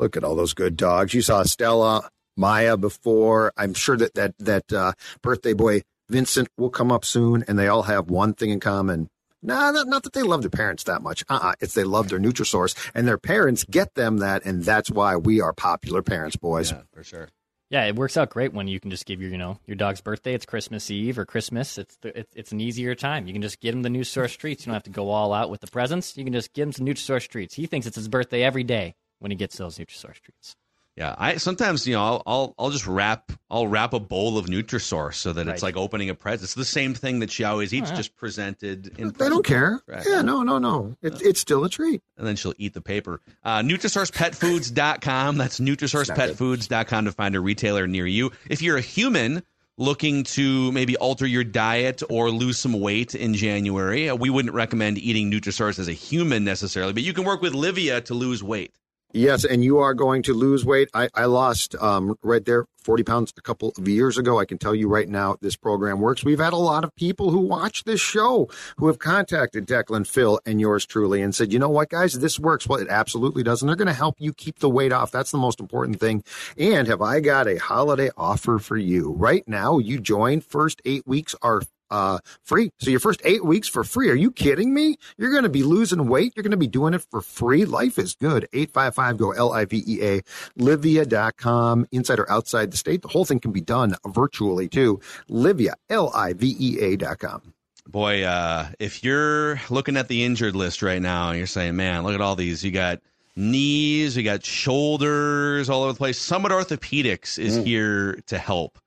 Look 0.00 0.16
at 0.16 0.24
all 0.24 0.34
those 0.34 0.54
good 0.54 0.78
dogs. 0.78 1.12
You 1.12 1.20
saw 1.20 1.42
Stella, 1.42 2.08
Maya 2.34 2.78
before. 2.78 3.52
I'm 3.56 3.74
sure 3.74 3.98
that 3.98 4.14
that 4.14 4.34
that 4.38 4.72
uh, 4.72 4.92
birthday 5.22 5.52
boy 5.52 5.82
Vincent 6.08 6.48
will 6.56 6.70
come 6.70 6.90
up 6.90 7.04
soon, 7.04 7.44
and 7.46 7.58
they 7.58 7.68
all 7.68 7.82
have 7.82 8.08
one 8.08 8.32
thing 8.32 8.48
in 8.48 8.60
common. 8.60 9.10
No, 9.42 9.70
not, 9.70 9.88
not 9.88 10.02
that 10.04 10.14
they 10.14 10.22
love 10.22 10.40
their 10.40 10.50
parents 10.50 10.84
that 10.84 11.02
much. 11.02 11.22
Uh-uh. 11.28 11.52
It's 11.60 11.74
they 11.74 11.84
love 11.84 12.08
their 12.08 12.18
Nutrisource, 12.18 12.74
and 12.94 13.06
their 13.06 13.18
parents 13.18 13.64
get 13.64 13.94
them 13.94 14.18
that, 14.18 14.44
and 14.44 14.64
that's 14.64 14.90
why 14.90 15.16
we 15.16 15.40
are 15.42 15.52
popular 15.52 16.02
parents, 16.02 16.36
boys. 16.36 16.72
Yeah, 16.72 16.82
for 16.92 17.04
sure. 17.04 17.28
Yeah, 17.68 17.84
it 17.84 17.94
works 17.94 18.16
out 18.16 18.30
great 18.30 18.52
when 18.52 18.68
you 18.68 18.80
can 18.80 18.90
just 18.90 19.06
give 19.06 19.20
your, 19.20 19.30
you 19.30 19.38
know, 19.38 19.58
your 19.66 19.76
dog's 19.76 20.00
birthday. 20.00 20.34
It's 20.34 20.44
Christmas 20.44 20.90
Eve 20.90 21.18
or 21.18 21.24
Christmas. 21.24 21.78
It's 21.78 21.96
the, 21.98 22.18
it's, 22.18 22.34
it's 22.34 22.52
an 22.52 22.60
easier 22.60 22.94
time. 22.94 23.26
You 23.26 23.32
can 23.32 23.42
just 23.42 23.60
get 23.60 23.74
him 23.74 23.82
the 23.82 23.88
Nutrisource 23.88 24.36
treats. 24.36 24.66
You 24.66 24.70
don't 24.70 24.74
have 24.74 24.82
to 24.84 24.90
go 24.90 25.10
all 25.10 25.32
out 25.32 25.50
with 25.50 25.60
the 25.60 25.68
presents. 25.68 26.16
You 26.16 26.24
can 26.24 26.32
just 26.32 26.52
give 26.52 26.66
him 26.66 26.72
some 26.72 26.86
Nutrisource 26.86 27.28
treats. 27.28 27.54
He 27.54 27.66
thinks 27.66 27.86
it's 27.86 27.96
his 27.96 28.08
birthday 28.08 28.42
every 28.42 28.64
day 28.64 28.94
when 29.20 29.30
he 29.30 29.36
gets 29.36 29.56
those 29.56 29.78
Nutrisource 29.78 30.20
treats. 30.20 30.56
Yeah, 30.96 31.14
I 31.16 31.36
sometimes 31.36 31.86
you 31.86 31.94
know 31.94 32.02
I'll 32.02 32.22
I'll, 32.26 32.54
I'll 32.58 32.70
just 32.70 32.86
wrap 32.86 33.32
I'll 33.48 33.68
wrap 33.68 33.94
a 33.94 34.00
bowl 34.00 34.36
of 34.36 34.46
Nutrisource 34.46 35.14
so 35.14 35.32
that 35.32 35.46
it's 35.48 35.62
like 35.62 35.76
opening 35.76 36.10
a 36.10 36.14
present. 36.14 36.44
It's 36.44 36.54
the 36.54 36.64
same 36.64 36.94
thing 36.94 37.20
that 37.20 37.30
she 37.30 37.44
always 37.44 37.72
eats, 37.72 37.90
yeah. 37.90 37.96
just 37.96 38.16
presented 38.16 38.98
in. 38.98 39.10
They 39.12 39.28
don't 39.28 39.44
care. 39.44 39.80
Right. 39.86 40.04
Yeah, 40.06 40.22
no, 40.22 40.42
no, 40.42 40.58
no. 40.58 40.96
It, 41.00 41.22
it's 41.22 41.40
still 41.40 41.64
a 41.64 41.70
treat. 41.70 42.02
and 42.18 42.26
then 42.26 42.36
she'll 42.36 42.52
eat 42.58 42.74
the 42.74 42.82
paper. 42.82 43.20
Uh, 43.44 43.60
NutrisourcePetFoods.com. 43.60 45.38
That's 45.38 45.60
NutrisourcePetFoods.com 45.60 47.04
to 47.04 47.12
find 47.12 47.34
a 47.34 47.40
retailer 47.40 47.86
near 47.86 48.06
you. 48.06 48.32
If 48.50 48.60
you're 48.60 48.76
a 48.76 48.82
human 48.82 49.42
looking 49.78 50.24
to 50.24 50.70
maybe 50.72 50.96
alter 50.98 51.26
your 51.26 51.44
diet 51.44 52.02
or 52.10 52.30
lose 52.30 52.58
some 52.58 52.78
weight 52.78 53.14
in 53.14 53.32
January, 53.32 54.10
uh, 54.10 54.16
we 54.16 54.28
wouldn't 54.28 54.54
recommend 54.54 54.98
eating 54.98 55.30
Nutrisource 55.30 55.78
as 55.78 55.88
a 55.88 55.94
human 55.94 56.44
necessarily, 56.44 56.92
but 56.92 57.04
you 57.04 57.14
can 57.14 57.24
work 57.24 57.40
with 57.40 57.54
Livea 57.54 58.04
to 58.04 58.14
lose 58.14 58.42
weight. 58.42 58.74
Yes, 59.12 59.44
and 59.44 59.64
you 59.64 59.78
are 59.78 59.92
going 59.92 60.22
to 60.22 60.34
lose 60.34 60.64
weight. 60.64 60.88
I, 60.94 61.08
I 61.14 61.24
lost 61.24 61.74
um, 61.80 62.16
right 62.22 62.44
there 62.44 62.66
40 62.84 63.02
pounds 63.02 63.32
a 63.36 63.42
couple 63.42 63.72
of 63.76 63.88
years 63.88 64.16
ago. 64.16 64.38
I 64.38 64.44
can 64.44 64.56
tell 64.56 64.74
you 64.74 64.88
right 64.88 65.08
now 65.08 65.36
this 65.40 65.56
program 65.56 66.00
works. 66.00 66.24
We've 66.24 66.38
had 66.38 66.52
a 66.52 66.56
lot 66.56 66.84
of 66.84 66.94
people 66.94 67.30
who 67.30 67.40
watch 67.40 67.82
this 67.84 68.00
show 68.00 68.48
who 68.76 68.86
have 68.86 69.00
contacted 69.00 69.66
Declan, 69.66 70.06
Phil, 70.06 70.40
and 70.46 70.60
yours 70.60 70.86
truly 70.86 71.22
and 71.22 71.34
said, 71.34 71.52
you 71.52 71.58
know 71.58 71.68
what, 71.68 71.90
guys, 71.90 72.14
this 72.14 72.38
works. 72.38 72.68
Well, 72.68 72.80
it 72.80 72.88
absolutely 72.88 73.42
does. 73.42 73.62
And 73.62 73.68
they're 73.68 73.76
going 73.76 73.88
to 73.88 73.94
help 73.94 74.16
you 74.20 74.32
keep 74.32 74.60
the 74.60 74.70
weight 74.70 74.92
off. 74.92 75.10
That's 75.10 75.32
the 75.32 75.38
most 75.38 75.58
important 75.58 75.98
thing. 75.98 76.22
And 76.56 76.86
have 76.86 77.02
I 77.02 77.18
got 77.18 77.48
a 77.48 77.56
holiday 77.56 78.10
offer 78.16 78.58
for 78.58 78.76
you? 78.76 79.12
Right 79.12 79.46
now, 79.48 79.78
you 79.78 80.00
join 80.00 80.40
first 80.40 80.80
eight 80.84 81.06
weeks 81.06 81.34
are 81.42 81.62
uh, 81.90 82.18
free. 82.42 82.70
So 82.78 82.90
your 82.90 83.00
first 83.00 83.20
eight 83.24 83.44
weeks 83.44 83.68
for 83.68 83.84
free. 83.84 84.10
Are 84.10 84.14
you 84.14 84.30
kidding 84.30 84.72
me? 84.74 84.96
You're 85.16 85.30
going 85.30 85.42
to 85.42 85.48
be 85.48 85.62
losing 85.62 86.08
weight. 86.08 86.32
You're 86.36 86.42
going 86.42 86.50
to 86.50 86.56
be 86.56 86.66
doing 86.66 86.94
it 86.94 87.02
for 87.10 87.20
free. 87.20 87.64
Life 87.64 87.98
is 87.98 88.14
good. 88.14 88.48
855 88.52 89.16
go 89.16 89.32
L 89.32 89.52
I 89.52 89.64
V 89.64 89.82
E 89.86 90.02
A. 90.02 90.22
Livea.com. 90.58 91.86
Inside 91.92 92.18
or 92.18 92.30
outside 92.30 92.70
the 92.70 92.76
state. 92.76 93.02
The 93.02 93.08
whole 93.08 93.24
thing 93.24 93.40
can 93.40 93.52
be 93.52 93.60
done 93.60 93.96
virtually 94.06 94.68
too. 94.68 95.00
Livea, 95.28 95.74
L 95.88 96.10
I 96.14 96.32
V 96.32 96.56
E 96.58 96.78
A.com. 96.80 97.54
Boy, 97.86 98.22
uh, 98.22 98.68
if 98.78 99.02
you're 99.02 99.60
looking 99.68 99.96
at 99.96 100.08
the 100.08 100.24
injured 100.24 100.54
list 100.54 100.82
right 100.82 101.02
now 101.02 101.30
and 101.30 101.38
you're 101.38 101.46
saying, 101.46 101.74
man, 101.76 102.04
look 102.04 102.14
at 102.14 102.20
all 102.20 102.36
these. 102.36 102.64
You 102.64 102.70
got 102.70 103.00
knees, 103.34 104.16
you 104.16 104.22
got 104.22 104.44
shoulders 104.44 105.68
all 105.68 105.82
over 105.82 105.92
the 105.92 105.98
place. 105.98 106.18
Summit 106.18 106.52
Orthopedics 106.52 107.38
is 107.38 107.56
here 107.56 108.20
to 108.26 108.38
help 108.38 108.78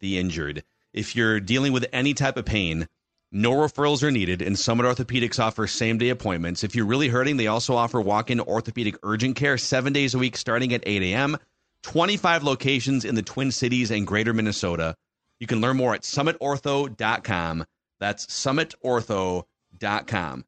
the 0.00 0.18
injured. 0.18 0.62
If 0.92 1.16
you're 1.16 1.40
dealing 1.40 1.72
with 1.72 1.86
any 1.92 2.14
type 2.14 2.36
of 2.36 2.44
pain, 2.44 2.88
no 3.30 3.52
referrals 3.52 4.02
are 4.02 4.10
needed, 4.10 4.42
and 4.42 4.58
Summit 4.58 4.84
Orthopedics 4.84 5.38
offers 5.38 5.72
same 5.72 5.96
day 5.96 6.10
appointments. 6.10 6.64
If 6.64 6.74
you're 6.74 6.84
really 6.84 7.08
hurting, 7.08 7.38
they 7.38 7.46
also 7.46 7.74
offer 7.74 7.98
walk 7.98 8.30
in 8.30 8.40
orthopedic 8.40 8.96
urgent 9.02 9.36
care 9.36 9.56
seven 9.56 9.94
days 9.94 10.14
a 10.14 10.18
week 10.18 10.36
starting 10.36 10.74
at 10.74 10.82
8 10.84 11.02
a.m. 11.02 11.38
25 11.82 12.42
locations 12.42 13.06
in 13.06 13.14
the 13.14 13.22
Twin 13.22 13.50
Cities 13.50 13.90
and 13.90 14.06
greater 14.06 14.34
Minnesota. 14.34 14.94
You 15.40 15.46
can 15.46 15.62
learn 15.62 15.78
more 15.78 15.94
at 15.94 16.02
summitortho.com. 16.02 17.64
That's 17.98 18.26
summitortho.com. 18.26 20.44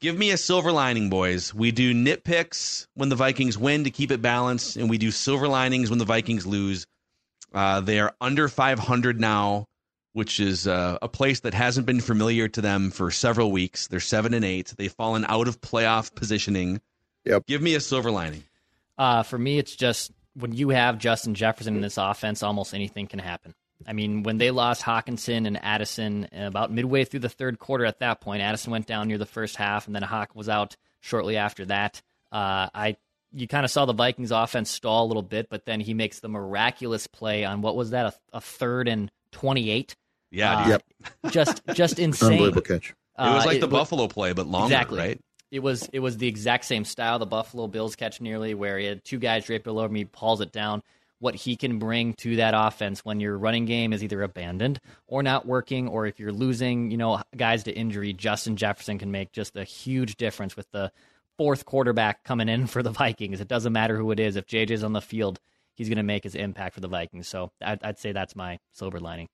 Give 0.00 0.16
me 0.16 0.30
a 0.30 0.38
silver 0.38 0.72
lining, 0.72 1.10
boys. 1.10 1.52
We 1.52 1.72
do 1.72 1.92
nitpicks 1.92 2.86
when 2.94 3.10
the 3.10 3.16
Vikings 3.16 3.58
win 3.58 3.84
to 3.84 3.90
keep 3.90 4.10
it 4.10 4.22
balanced, 4.22 4.76
and 4.76 4.88
we 4.88 4.96
do 4.96 5.10
silver 5.10 5.46
linings 5.46 5.90
when 5.90 5.98
the 5.98 6.06
Vikings 6.06 6.46
lose. 6.46 6.86
Uh, 7.52 7.80
they 7.80 7.98
are 8.00 8.14
under 8.20 8.48
500 8.48 9.20
now, 9.20 9.66
which 10.12 10.40
is 10.40 10.66
uh, 10.66 10.98
a 11.02 11.08
place 11.08 11.40
that 11.40 11.54
hasn't 11.54 11.86
been 11.86 12.00
familiar 12.00 12.48
to 12.48 12.60
them 12.60 12.90
for 12.90 13.10
several 13.10 13.50
weeks. 13.50 13.88
They're 13.88 14.00
seven 14.00 14.34
and 14.34 14.44
eight. 14.44 14.74
They've 14.76 14.92
fallen 14.92 15.24
out 15.28 15.48
of 15.48 15.60
playoff 15.60 16.14
positioning. 16.14 16.80
Yep. 17.24 17.46
Give 17.46 17.62
me 17.62 17.74
a 17.74 17.80
silver 17.80 18.10
lining. 18.10 18.44
Uh, 18.98 19.22
for 19.22 19.38
me, 19.38 19.58
it's 19.58 19.74
just 19.74 20.12
when 20.34 20.52
you 20.52 20.70
have 20.70 20.98
Justin 20.98 21.34
Jefferson 21.34 21.76
in 21.76 21.80
this 21.80 21.96
offense, 21.96 22.42
almost 22.42 22.74
anything 22.74 23.06
can 23.06 23.18
happen. 23.18 23.54
I 23.86 23.92
mean, 23.92 24.22
when 24.22 24.38
they 24.38 24.50
lost 24.50 24.82
Hockenson 24.82 25.46
and 25.46 25.62
Addison 25.62 26.28
about 26.32 26.70
midway 26.70 27.04
through 27.04 27.20
the 27.20 27.28
third 27.28 27.58
quarter, 27.58 27.86
at 27.86 28.00
that 28.00 28.20
point, 28.20 28.42
Addison 28.42 28.72
went 28.72 28.86
down 28.86 29.08
near 29.08 29.18
the 29.18 29.26
first 29.26 29.56
half, 29.56 29.86
and 29.86 29.94
then 29.94 30.02
Hawk 30.02 30.34
was 30.34 30.48
out 30.48 30.76
shortly 31.00 31.36
after 31.36 31.64
that. 31.66 32.02
Uh, 32.30 32.68
I 32.74 32.96
you 33.32 33.46
kind 33.48 33.64
of 33.64 33.70
saw 33.70 33.84
the 33.86 33.92
Vikings 33.92 34.30
offense 34.30 34.70
stall 34.70 35.04
a 35.04 35.08
little 35.08 35.22
bit, 35.22 35.48
but 35.50 35.64
then 35.64 35.80
he 35.80 35.94
makes 35.94 36.20
the 36.20 36.28
miraculous 36.28 37.06
play 37.06 37.44
on 37.44 37.62
what 37.62 37.76
was 37.76 37.90
that 37.90 38.06
a, 38.06 38.36
a 38.38 38.40
third 38.40 38.88
and 38.88 39.10
twenty 39.32 39.70
eight? 39.70 39.94
Yeah, 40.30 40.56
Uh, 40.56 40.62
dude. 40.64 40.70
Yep. 41.24 41.32
just 41.32 41.62
just 41.74 41.98
insane. 41.98 42.32
Unbelievable 42.32 42.62
catch. 42.62 42.90
it 42.90 42.94
was 43.18 43.44
Uh, 43.44 43.46
like 43.46 43.60
the 43.60 43.66
wa- 43.68 43.80
Buffalo 43.80 44.08
play, 44.08 44.32
but 44.32 44.46
longer, 44.46 44.74
Exactly. 44.74 44.98
right? 44.98 45.20
It 45.50 45.60
was 45.60 45.88
it 45.92 45.98
was 46.00 46.16
the 46.18 46.28
exact 46.28 46.64
same 46.64 46.84
style 46.84 47.18
the 47.18 47.26
Buffalo 47.26 47.66
Bills 47.66 47.96
catch 47.96 48.20
nearly, 48.20 48.54
where 48.54 48.78
he 48.78 48.86
had 48.86 49.04
two 49.04 49.18
guys 49.18 49.44
draped 49.46 49.64
below 49.64 49.84
him, 49.84 49.94
he 49.94 50.04
pulls 50.04 50.40
it 50.40 50.52
down. 50.52 50.82
What 51.18 51.34
he 51.34 51.54
can 51.56 51.78
bring 51.78 52.14
to 52.14 52.36
that 52.36 52.54
offense 52.56 53.04
when 53.04 53.20
your 53.20 53.36
running 53.36 53.66
game 53.66 53.92
is 53.92 54.02
either 54.02 54.22
abandoned 54.22 54.80
or 55.06 55.22
not 55.22 55.44
working, 55.44 55.86
or 55.86 56.06
if 56.06 56.18
you're 56.18 56.32
losing, 56.32 56.90
you 56.90 56.96
know, 56.96 57.20
guys 57.36 57.64
to 57.64 57.72
injury, 57.72 58.14
Justin 58.14 58.56
Jefferson 58.56 58.98
can 58.98 59.10
make 59.10 59.30
just 59.32 59.54
a 59.56 59.64
huge 59.64 60.16
difference 60.16 60.56
with 60.56 60.70
the 60.70 60.90
fourth 61.40 61.64
quarterback 61.64 62.22
coming 62.22 62.50
in 62.50 62.66
for 62.66 62.82
the 62.82 62.90
Vikings. 62.90 63.40
It 63.40 63.48
doesn't 63.48 63.72
matter 63.72 63.96
who 63.96 64.10
it 64.10 64.20
is. 64.20 64.36
If 64.36 64.46
JJ's 64.46 64.84
on 64.84 64.92
the 64.92 65.00
field, 65.00 65.40
he's 65.74 65.88
going 65.88 65.96
to 65.96 66.02
make 66.02 66.24
his 66.24 66.34
impact 66.34 66.74
for 66.74 66.82
the 66.82 66.88
Vikings. 66.88 67.28
So 67.28 67.50
I'd, 67.62 67.82
I'd 67.82 67.98
say 67.98 68.12
that's 68.12 68.36
my 68.36 68.58
silver 68.74 69.00
lining. 69.00 69.26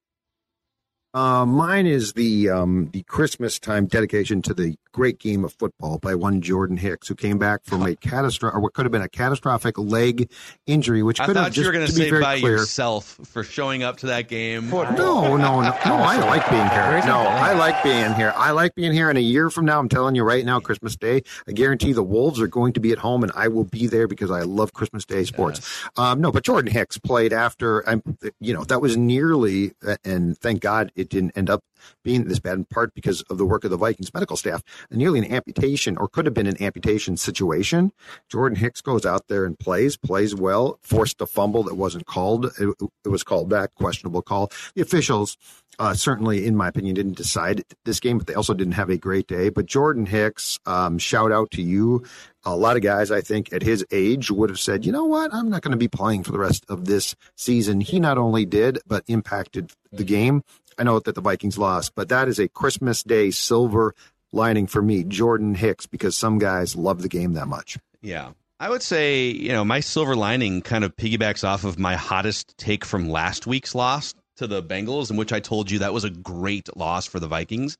Uh, 1.17 1.47
mine 1.47 1.87
is 1.87 2.13
the 2.13 2.51
um, 2.51 2.91
the 2.93 3.03
Christmas 3.05 3.59
time 3.59 3.87
dedication 3.87 4.43
to 4.43 4.53
the 4.53 4.77
great 4.93 5.19
game 5.19 5.45
of 5.47 5.53
football 5.55 5.99
by 5.99 6.15
one 6.15 6.43
Jordan 6.43 6.77
Hicks, 6.77 7.09
who 7.09 7.15
came 7.15 7.39
back 7.39 7.65
from 7.65 7.81
a 7.83 7.97
catastrophic, 7.97 8.55
or 8.55 8.61
what 8.61 8.75
could 8.75 8.85
have 8.85 8.93
been 8.93 9.01
a 9.01 9.09
catastrophic 9.09 9.79
leg 9.79 10.31
injury, 10.67 11.03
which 11.03 11.19
I 11.19 11.25
could 11.25 11.37
have 11.37 11.47
thought 11.47 11.57
you 11.57 11.63
just 11.63 11.67
were 11.69 11.73
going 11.73 11.87
to 11.87 11.93
to 11.93 11.99
be 11.99 12.05
say 12.05 12.11
very 12.11 12.23
by 12.23 12.41
clear. 12.41 12.57
yourself 12.57 13.19
for 13.25 13.43
showing 13.45 13.83
up 13.83 13.97
to 13.99 14.07
that 14.09 14.29
game. 14.29 14.69
No, 14.69 14.83
no, 14.91 15.37
no, 15.39 15.61
no. 15.63 15.71
I 15.95 16.19
like 16.19 16.49
being 16.51 16.69
here. 16.69 17.07
No. 17.07 17.21
I 17.21 17.55
like 17.55 17.83
being 17.83 18.13
here. 18.15 18.35
I 18.37 18.51
like 18.51 18.75
being 18.75 18.93
here. 18.93 19.09
And 19.09 19.17
a 19.17 19.23
year 19.23 19.49
from 19.49 19.65
now, 19.65 19.79
I'm 19.79 19.89
telling 19.89 20.17
you 20.17 20.23
right 20.23 20.45
now, 20.45 20.61
Christmas 20.61 20.97
Day, 20.97 21.23
I 21.49 21.53
guarantee 21.53 21.95
the 21.95 22.03
Wolves 22.03 22.43
are 22.43 22.47
going 22.47 22.75
to 22.75 22.81
be 22.81 22.93
at 22.93 22.99
home, 22.99 23.23
and 23.23 23.33
I 23.35 23.49
will 23.49 23.65
be 23.65 23.87
there 23.87 24.07
because 24.07 24.31
I 24.31 24.43
love 24.43 24.75
Christmas 24.75 25.07
Day 25.07 25.25
sports. 25.25 25.83
Um, 25.97 26.21
no, 26.21 26.31
but 26.31 26.43
Jordan 26.43 26.71
Hicks 26.71 26.99
played 26.99 27.33
after. 27.33 27.89
I'm, 27.89 28.03
you 28.39 28.53
know, 28.53 28.65
that 28.65 28.83
was 28.83 28.99
nearly, 28.99 29.73
and 30.05 30.37
thank 30.37 30.61
God 30.61 30.93
it 30.95 31.06
didn't 31.09 31.37
end 31.37 31.51
up 31.51 31.61
being 32.03 32.25
this 32.25 32.39
bad 32.39 32.59
in 32.59 32.65
part 32.65 32.95
because 32.95 33.23
of 33.23 33.39
the 33.39 33.47
work 33.47 33.65
of 33.65 33.71
the 33.71 33.77
Vikings 33.77 34.13
medical 34.13 34.37
staff. 34.37 34.63
Nearly 34.91 35.19
an 35.19 35.33
amputation, 35.33 35.97
or 35.97 36.09
could 36.09 36.27
have 36.27 36.35
been 36.35 36.47
an 36.47 36.61
amputation 36.63 37.17
situation. 37.17 37.93
Jordan 38.31 38.59
Hicks 38.59 38.81
goes 38.81 39.05
out 39.05 39.29
there 39.29 39.45
and 39.45 39.59
plays, 39.59 39.97
plays 39.97 40.35
well, 40.35 40.79
forced 40.83 41.21
a 41.21 41.27
fumble 41.27 41.63
that 41.65 41.75
wasn't 41.75 42.07
called. 42.07 42.47
It, 42.59 42.75
it 43.05 43.09
was 43.09 43.23
called 43.23 43.49
back, 43.49 43.75
questionable 43.75 44.23
call. 44.23 44.51
The 44.75 44.83
officials, 44.83 45.37
uh, 45.79 45.95
certainly, 45.95 46.47
in 46.47 46.57
my 46.57 46.69
opinion, 46.69 46.95
didn't 46.95 47.17
decide 47.17 47.65
this 47.85 48.01
game, 48.01 48.19
but 48.19 48.27
they 48.27 48.35
also 48.35 48.55
didn't 48.55 48.75
have 48.75 48.91
a 48.91 48.97
great 48.97 49.27
day. 49.27 49.49
But 49.49 49.67
Jordan 49.67 50.07
Hicks, 50.07 50.59
um, 50.67 50.99
shout 50.99 51.33
out 51.33 51.51
to 51.53 51.63
you. 51.63 52.05
A 52.45 52.57
lot 52.57 52.77
of 52.77 52.83
guys, 52.83 53.11
I 53.11 53.21
think, 53.21 53.53
at 53.53 53.63
his 53.63 53.85
age 53.91 54.31
would 54.31 54.51
have 54.51 54.61
said, 54.61 54.87
you 54.87 54.93
know 54.93 55.05
what, 55.05 55.35
I'm 55.35 55.51
not 55.51 55.63
going 55.63 55.73
to 55.73 55.77
be 55.77 55.89
playing 55.89 56.23
for 56.23 56.33
the 56.33 56.39
rest 56.39 56.65
of 56.69 56.85
this 56.85 57.17
season. 57.37 57.81
He 57.81 57.99
not 57.99 58.19
only 58.19 58.47
did, 58.47 58.79
but 58.87 59.05
impacted 59.09 59.73
the 59.93 60.05
game. 60.05 60.43
I 60.79 60.85
know 60.85 61.01
that 61.01 61.15
the 61.15 61.21
Vikings 61.21 61.59
lost, 61.59 61.95
but 61.95 62.09
that 62.09 62.29
is 62.29 62.39
a 62.39 62.49
Christmas 62.49 63.03
Day 63.03 63.31
silver 63.31 63.95
lining 64.33 64.67
for 64.67 64.83
me, 64.83 65.05
Jordan 65.05 65.55
Hicks, 65.55 65.87
because 65.87 66.17
some 66.17 66.39
guys 66.39 66.77
love 66.77 67.03
the 67.03 67.09
game 67.09 67.35
that 67.35 67.47
much. 67.47 67.79
Yeah. 68.03 68.33
I 68.59 68.71
would 68.71 68.83
say, 68.83 69.29
you 69.29 69.51
know, 69.51 69.65
my 69.65 69.81
silver 69.81 70.17
lining 70.17 70.63
kind 70.63 70.85
of 70.85 70.97
piggybacks 70.97 71.45
off 71.45 71.65
of 71.65 71.79
my 71.79 71.97
hottest 71.97 72.57
take 72.57 72.85
from 72.85 73.09
last 73.09 73.47
week's 73.47 73.75
loss 73.75 74.15
to 74.37 74.47
the 74.47 74.63
Bengals, 74.63 75.11
in 75.11 75.17
which 75.17 75.33
I 75.33 75.41
told 75.41 75.71
you 75.71 75.81
that 75.81 75.93
was 75.93 76.05
a 76.05 76.11
great 76.11 76.75
loss 76.77 77.07
for 77.07 77.21
the 77.21 77.29
Vikings 77.29 77.77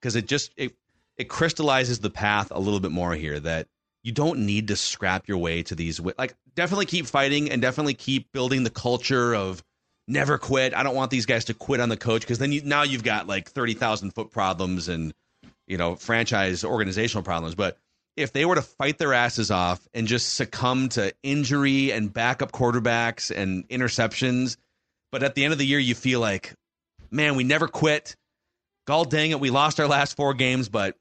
because 0.00 0.16
it 0.16 0.26
just 0.26 0.52
it 0.56 0.74
it 1.16 1.28
crystallizes 1.28 1.98
the 1.98 2.10
path 2.10 2.48
a 2.50 2.60
little 2.60 2.80
bit 2.80 2.90
more 2.90 3.14
here 3.14 3.40
that 3.40 3.66
you 4.02 4.12
don't 4.12 4.46
need 4.46 4.68
to 4.68 4.76
scrap 4.76 5.28
your 5.28 5.38
way 5.38 5.62
to 5.64 5.74
these 5.74 6.00
like 6.18 6.34
definitely 6.54 6.86
keep 6.86 7.06
fighting 7.06 7.50
and 7.50 7.60
definitely 7.60 7.94
keep 7.94 8.30
building 8.32 8.62
the 8.64 8.70
culture 8.70 9.34
of 9.34 9.62
never 10.08 10.38
quit. 10.38 10.74
I 10.74 10.82
don't 10.82 10.94
want 10.94 11.10
these 11.10 11.26
guys 11.26 11.44
to 11.46 11.54
quit 11.54 11.80
on 11.80 11.88
the 11.88 11.96
coach 11.96 12.22
because 12.22 12.38
then 12.38 12.52
you 12.52 12.62
now 12.62 12.82
you've 12.82 13.04
got 13.04 13.26
like 13.26 13.50
30,000 13.50 14.12
foot 14.12 14.30
problems 14.30 14.88
and 14.88 15.14
you 15.66 15.76
know 15.76 15.94
franchise 15.94 16.64
organizational 16.64 17.22
problems, 17.22 17.54
but 17.54 17.76
if 18.18 18.32
they 18.32 18.44
were 18.44 18.56
to 18.56 18.62
fight 18.62 18.98
their 18.98 19.14
asses 19.14 19.50
off 19.50 19.86
and 19.94 20.08
just 20.08 20.34
succumb 20.34 20.88
to 20.88 21.14
injury 21.22 21.92
and 21.92 22.12
backup 22.12 22.50
quarterbacks 22.50 23.34
and 23.34 23.68
interceptions, 23.68 24.56
but 25.12 25.22
at 25.22 25.36
the 25.36 25.44
end 25.44 25.52
of 25.52 25.58
the 25.58 25.66
year, 25.66 25.78
you 25.78 25.94
feel 25.94 26.18
like, 26.18 26.52
man, 27.12 27.36
we 27.36 27.44
never 27.44 27.68
quit. 27.68 28.16
God 28.88 29.08
dang 29.08 29.30
it, 29.30 29.38
we 29.38 29.50
lost 29.50 29.78
our 29.78 29.86
last 29.86 30.16
four 30.16 30.34
games, 30.34 30.68
but 30.68 30.96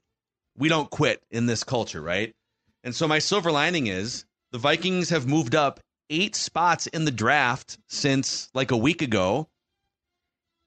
we 0.58 0.70
don't 0.70 0.92
quit 0.92 1.24
in 1.32 1.48
this 1.48 1.64
culture, 1.64 2.02
right? 2.02 2.36
And 2.84 2.94
so 2.94 3.08
my 3.08 3.18
silver 3.18 3.52
lining 3.52 3.88
is 3.88 4.26
the 4.52 4.60
Vikings 4.60 5.10
have 5.10 5.26
moved 5.26 5.56
up 5.56 5.80
eight 6.10 6.36
spots 6.36 6.88
in 6.88 7.06
the 7.06 7.12
draft 7.12 7.78
since 7.88 8.50
like 8.54 8.72
a 8.72 8.78
week 8.78 9.02
ago. 9.02 9.48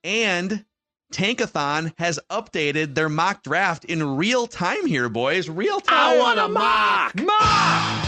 And 0.03 0.65
Tankathon 1.11 1.93
has 1.97 2.19
updated 2.29 2.95
their 2.95 3.09
mock 3.09 3.43
draft 3.43 3.85
in 3.85 4.15
real 4.17 4.47
time 4.47 4.85
here, 4.85 5.09
boys. 5.09 5.49
Real 5.49 5.79
time. 5.79 5.97
I 5.97 6.17
want 6.19 6.39
a 6.39 6.47
mock. 6.47 7.15
Mock! 7.21 8.07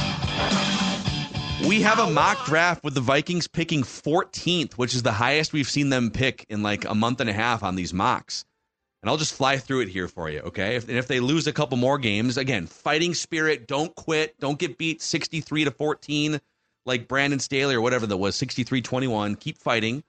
We 1.68 1.82
have 1.82 2.00
a 2.00 2.10
mock 2.10 2.46
draft 2.46 2.84
with 2.84 2.94
the 2.94 3.02
Vikings 3.02 3.48
picking 3.48 3.84
14th, 3.84 4.74
which 4.74 4.94
is 4.94 5.04
the 5.04 5.14
highest 5.14 5.54
we've 5.54 5.70
seen 5.70 5.90
them 5.90 6.12
pick 6.12 6.46
in 6.50 6.62
like 6.62 6.84
a 6.86 6.96
month 6.96 7.22
and 7.22 7.30
a 7.30 7.34
half 7.34 7.64
on 7.64 7.76
these 7.76 7.94
mocks. 7.94 8.44
And 9.02 9.10
I'll 9.10 9.18
just 9.18 9.34
fly 9.34 9.58
through 9.58 9.82
it 9.82 9.90
here 9.90 10.08
for 10.08 10.30
you, 10.30 10.40
okay? 10.40 10.78
If, 10.78 10.88
and 10.88 10.98
if 10.98 11.08
they 11.08 11.20
lose 11.20 11.46
a 11.46 11.54
couple 11.54 11.78
more 11.78 11.98
games, 11.98 12.38
again, 12.38 12.68
fighting 12.68 13.14
spirit, 13.14 13.68
don't 13.68 13.94
quit, 13.96 14.40
don't 14.40 14.58
get 14.58 14.78
beat 14.78 15.02
63 15.02 15.66
to 15.66 15.72
14 15.72 16.40
like 16.86 17.08
Brandon 17.08 17.40
Staley 17.40 17.76
or 17.76 17.82
whatever 17.82 18.06
that 18.08 18.18
was, 18.18 18.36
63 18.36 18.82
21. 18.82 19.36
Keep 19.36 19.58
fighting. 19.60 20.04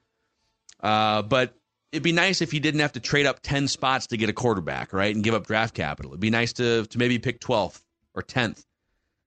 Uh, 0.80 1.22
but 1.22 1.54
it'd 1.92 2.02
be 2.02 2.12
nice 2.12 2.42
if 2.42 2.52
you 2.52 2.60
didn't 2.60 2.80
have 2.80 2.92
to 2.92 3.00
trade 3.00 3.26
up 3.26 3.40
10 3.40 3.68
spots 3.68 4.08
to 4.08 4.16
get 4.16 4.28
a 4.28 4.32
quarterback, 4.32 4.92
right? 4.92 5.14
And 5.14 5.22
give 5.22 5.34
up 5.34 5.46
draft 5.46 5.74
capital. 5.74 6.12
It'd 6.12 6.20
be 6.20 6.30
nice 6.30 6.52
to, 6.54 6.86
to 6.86 6.98
maybe 6.98 7.18
pick 7.18 7.40
12th 7.40 7.80
or 8.14 8.22
10th. 8.22 8.64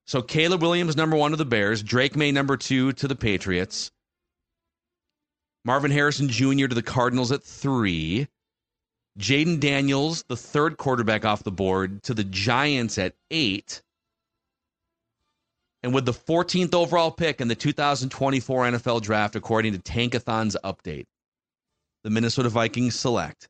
So 0.06 0.22
Caleb 0.22 0.62
Williams, 0.62 0.96
number 0.96 1.18
one 1.18 1.32
to 1.32 1.38
the 1.38 1.46
Bears. 1.46 1.84
Drake 1.84 2.16
Maye, 2.16 2.32
number 2.32 2.58
two 2.58 2.94
to 2.94 3.08
the 3.08 3.16
Patriots. 3.16 3.92
Marvin 5.66 5.92
Harrison 5.92 6.30
Jr. 6.30 6.68
to 6.68 6.76
the 6.76 6.84
Cardinals 6.84 7.32
at 7.32 7.44
three. 7.44 8.28
Jayden 9.20 9.60
Daniels, 9.60 10.24
the 10.28 10.38
third 10.38 10.78
quarterback 10.78 11.26
off 11.26 11.44
the 11.44 11.52
board, 11.52 12.04
to 12.04 12.14
the 12.14 12.24
Giants 12.24 12.98
at 12.98 13.16
eight. 13.32 13.82
And 15.88 15.93
with 15.93 16.04
the 16.04 16.12
14th 16.12 16.73
overall 16.73 17.12
pick 17.12 17.39
in 17.39 17.47
the 17.47 17.56
2024 17.56 18.71
NFL 18.71 19.02
draft, 19.02 19.38
according 19.38 19.71
to 19.71 19.80
Tankathon's 19.80 20.58
update, 20.62 21.06
the 22.04 22.10
Minnesota 22.10 22.50
Vikings 22.50 23.00
select 23.00 23.47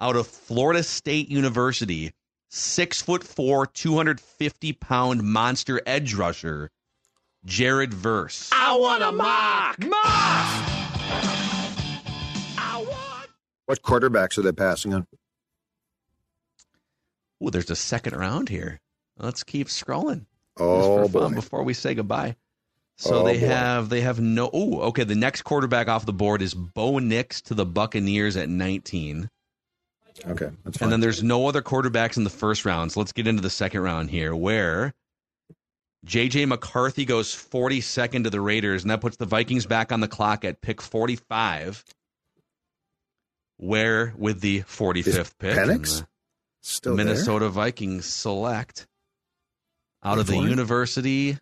out 0.00 0.14
of 0.14 0.28
Florida 0.28 0.84
State 0.84 1.28
University, 1.28 2.12
six 2.48 3.02
foot 3.02 3.24
four, 3.24 3.66
250 3.66 4.72
pound 4.74 5.24
monster 5.24 5.80
edge 5.84 6.14
rusher, 6.14 6.70
Jared 7.44 7.92
Verse. 7.92 8.48
I 8.52 8.76
want 8.76 9.02
a 9.02 9.10
mock. 9.10 9.84
Mock! 9.84 10.70
What 13.64 13.82
quarterbacks 13.82 14.38
are 14.38 14.42
they 14.42 14.52
passing 14.52 14.94
on? 14.94 15.08
Oh, 17.42 17.50
there's 17.50 17.70
a 17.70 17.74
second 17.74 18.14
round 18.14 18.48
here. 18.48 18.80
Let's 19.18 19.42
keep 19.42 19.66
scrolling. 19.66 20.26
Oh 20.58 21.08
boy. 21.08 21.28
Before 21.30 21.62
we 21.62 21.74
say 21.74 21.94
goodbye. 21.94 22.36
So 22.98 23.16
Oh, 23.20 23.24
they 23.26 23.38
boy. 23.40 23.46
have 23.46 23.88
they 23.90 24.00
have 24.00 24.20
no 24.20 24.48
oh 24.52 24.80
okay 24.88 25.04
the 25.04 25.14
next 25.14 25.42
quarterback 25.42 25.88
off 25.88 26.06
the 26.06 26.12
board 26.14 26.40
is 26.40 26.54
Bo 26.54 26.98
Nix 26.98 27.42
to 27.42 27.54
the 27.54 27.66
Buccaneers 27.66 28.36
at 28.36 28.48
19 28.48 29.28
Okay, 30.26 30.48
that's 30.64 30.78
fine. 30.78 30.86
and 30.86 30.92
then 30.92 31.00
there's 31.00 31.22
no 31.22 31.46
other 31.46 31.60
quarterbacks 31.60 32.16
in 32.16 32.24
the 32.24 32.30
first 32.30 32.64
round 32.64 32.92
so 32.92 33.00
let's 33.00 33.12
get 33.12 33.26
into 33.26 33.42
the 33.42 33.50
second 33.50 33.82
round 33.82 34.08
here 34.08 34.34
where 34.34 34.94
JJ 36.06 36.48
McCarthy 36.48 37.04
goes 37.04 37.34
42nd 37.34 38.24
to 38.24 38.30
the 38.30 38.40
Raiders 38.40 38.82
and 38.82 38.90
that 38.90 39.02
puts 39.02 39.18
the 39.18 39.26
Vikings 39.26 39.66
back 39.66 39.92
on 39.92 40.00
the 40.00 40.08
clock 40.08 40.46
at 40.46 40.62
pick 40.62 40.80
45 40.80 41.84
where 43.58 44.14
with 44.16 44.40
the 44.40 44.62
45th 44.62 45.34
pick 45.38 45.56
Penix 45.56 46.06
still 46.62 46.94
Minnesota 46.94 47.50
Vikings 47.50 48.06
select 48.06 48.86
out 50.06 50.18
of 50.18 50.26
the 50.26 50.32
Wait 50.34 50.38
for 50.42 50.46
it. 50.46 50.50
University 50.50 51.38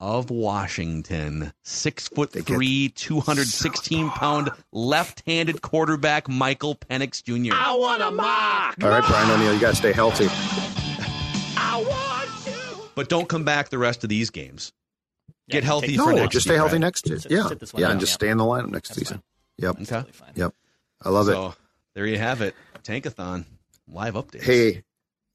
of 0.00 0.30
Washington. 0.30 1.52
Six 1.62 2.08
foot 2.08 2.32
They 2.32 2.40
three, 2.42 2.88
216 2.90 4.10
pound 4.10 4.50
left 4.72 5.22
handed 5.26 5.62
quarterback 5.62 6.28
Michael 6.28 6.74
Penix 6.74 7.22
Jr. 7.22 7.54
I 7.54 7.74
want 7.76 8.02
a 8.02 8.10
mock. 8.10 8.76
All 8.82 8.88
right, 8.90 9.04
Brian 9.06 9.30
O'Neill, 9.30 9.54
you 9.54 9.60
got 9.60 9.70
to 9.70 9.76
stay 9.76 9.92
healthy. 9.92 10.26
I 11.58 11.82
want 11.88 12.44
to. 12.44 12.88
But 12.94 13.08
don't 13.08 13.28
come 13.28 13.44
back 13.44 13.68
the 13.70 13.78
rest 13.78 14.02
of 14.04 14.10
these 14.10 14.30
games. 14.30 14.72
Get 15.48 15.62
healthy 15.64 15.88
take- 15.88 16.00
for 16.00 16.12
No, 16.12 16.16
next 16.22 16.32
just 16.32 16.44
stay 16.46 16.54
year, 16.54 16.58
healthy 16.58 16.74
right? 16.74 16.80
next 16.80 17.06
year. 17.08 17.16
Yeah, 17.28 17.48
sit 17.48 17.72
yeah, 17.78 17.86
out. 17.86 17.90
and 17.92 18.00
just 18.00 18.12
Yeah. 18.12 18.14
stay 18.14 18.28
in 18.30 18.38
the 18.38 18.44
lineup 18.44 18.70
next 18.70 18.88
That's 18.88 19.00
season. 19.00 19.16
fine. 19.18 19.22
Yep, 19.58 19.80
Okay. 19.92 20.10
Yep. 20.34 20.54
I 21.02 21.08
love 21.10 21.28
it. 21.28 21.58
There 21.94 22.06
you 22.06 22.18
have 22.18 22.40
it. 22.42 22.54
Tankathon 22.82 23.44
live 23.88 24.14
update. 24.14 24.42
Hey, 24.42 24.82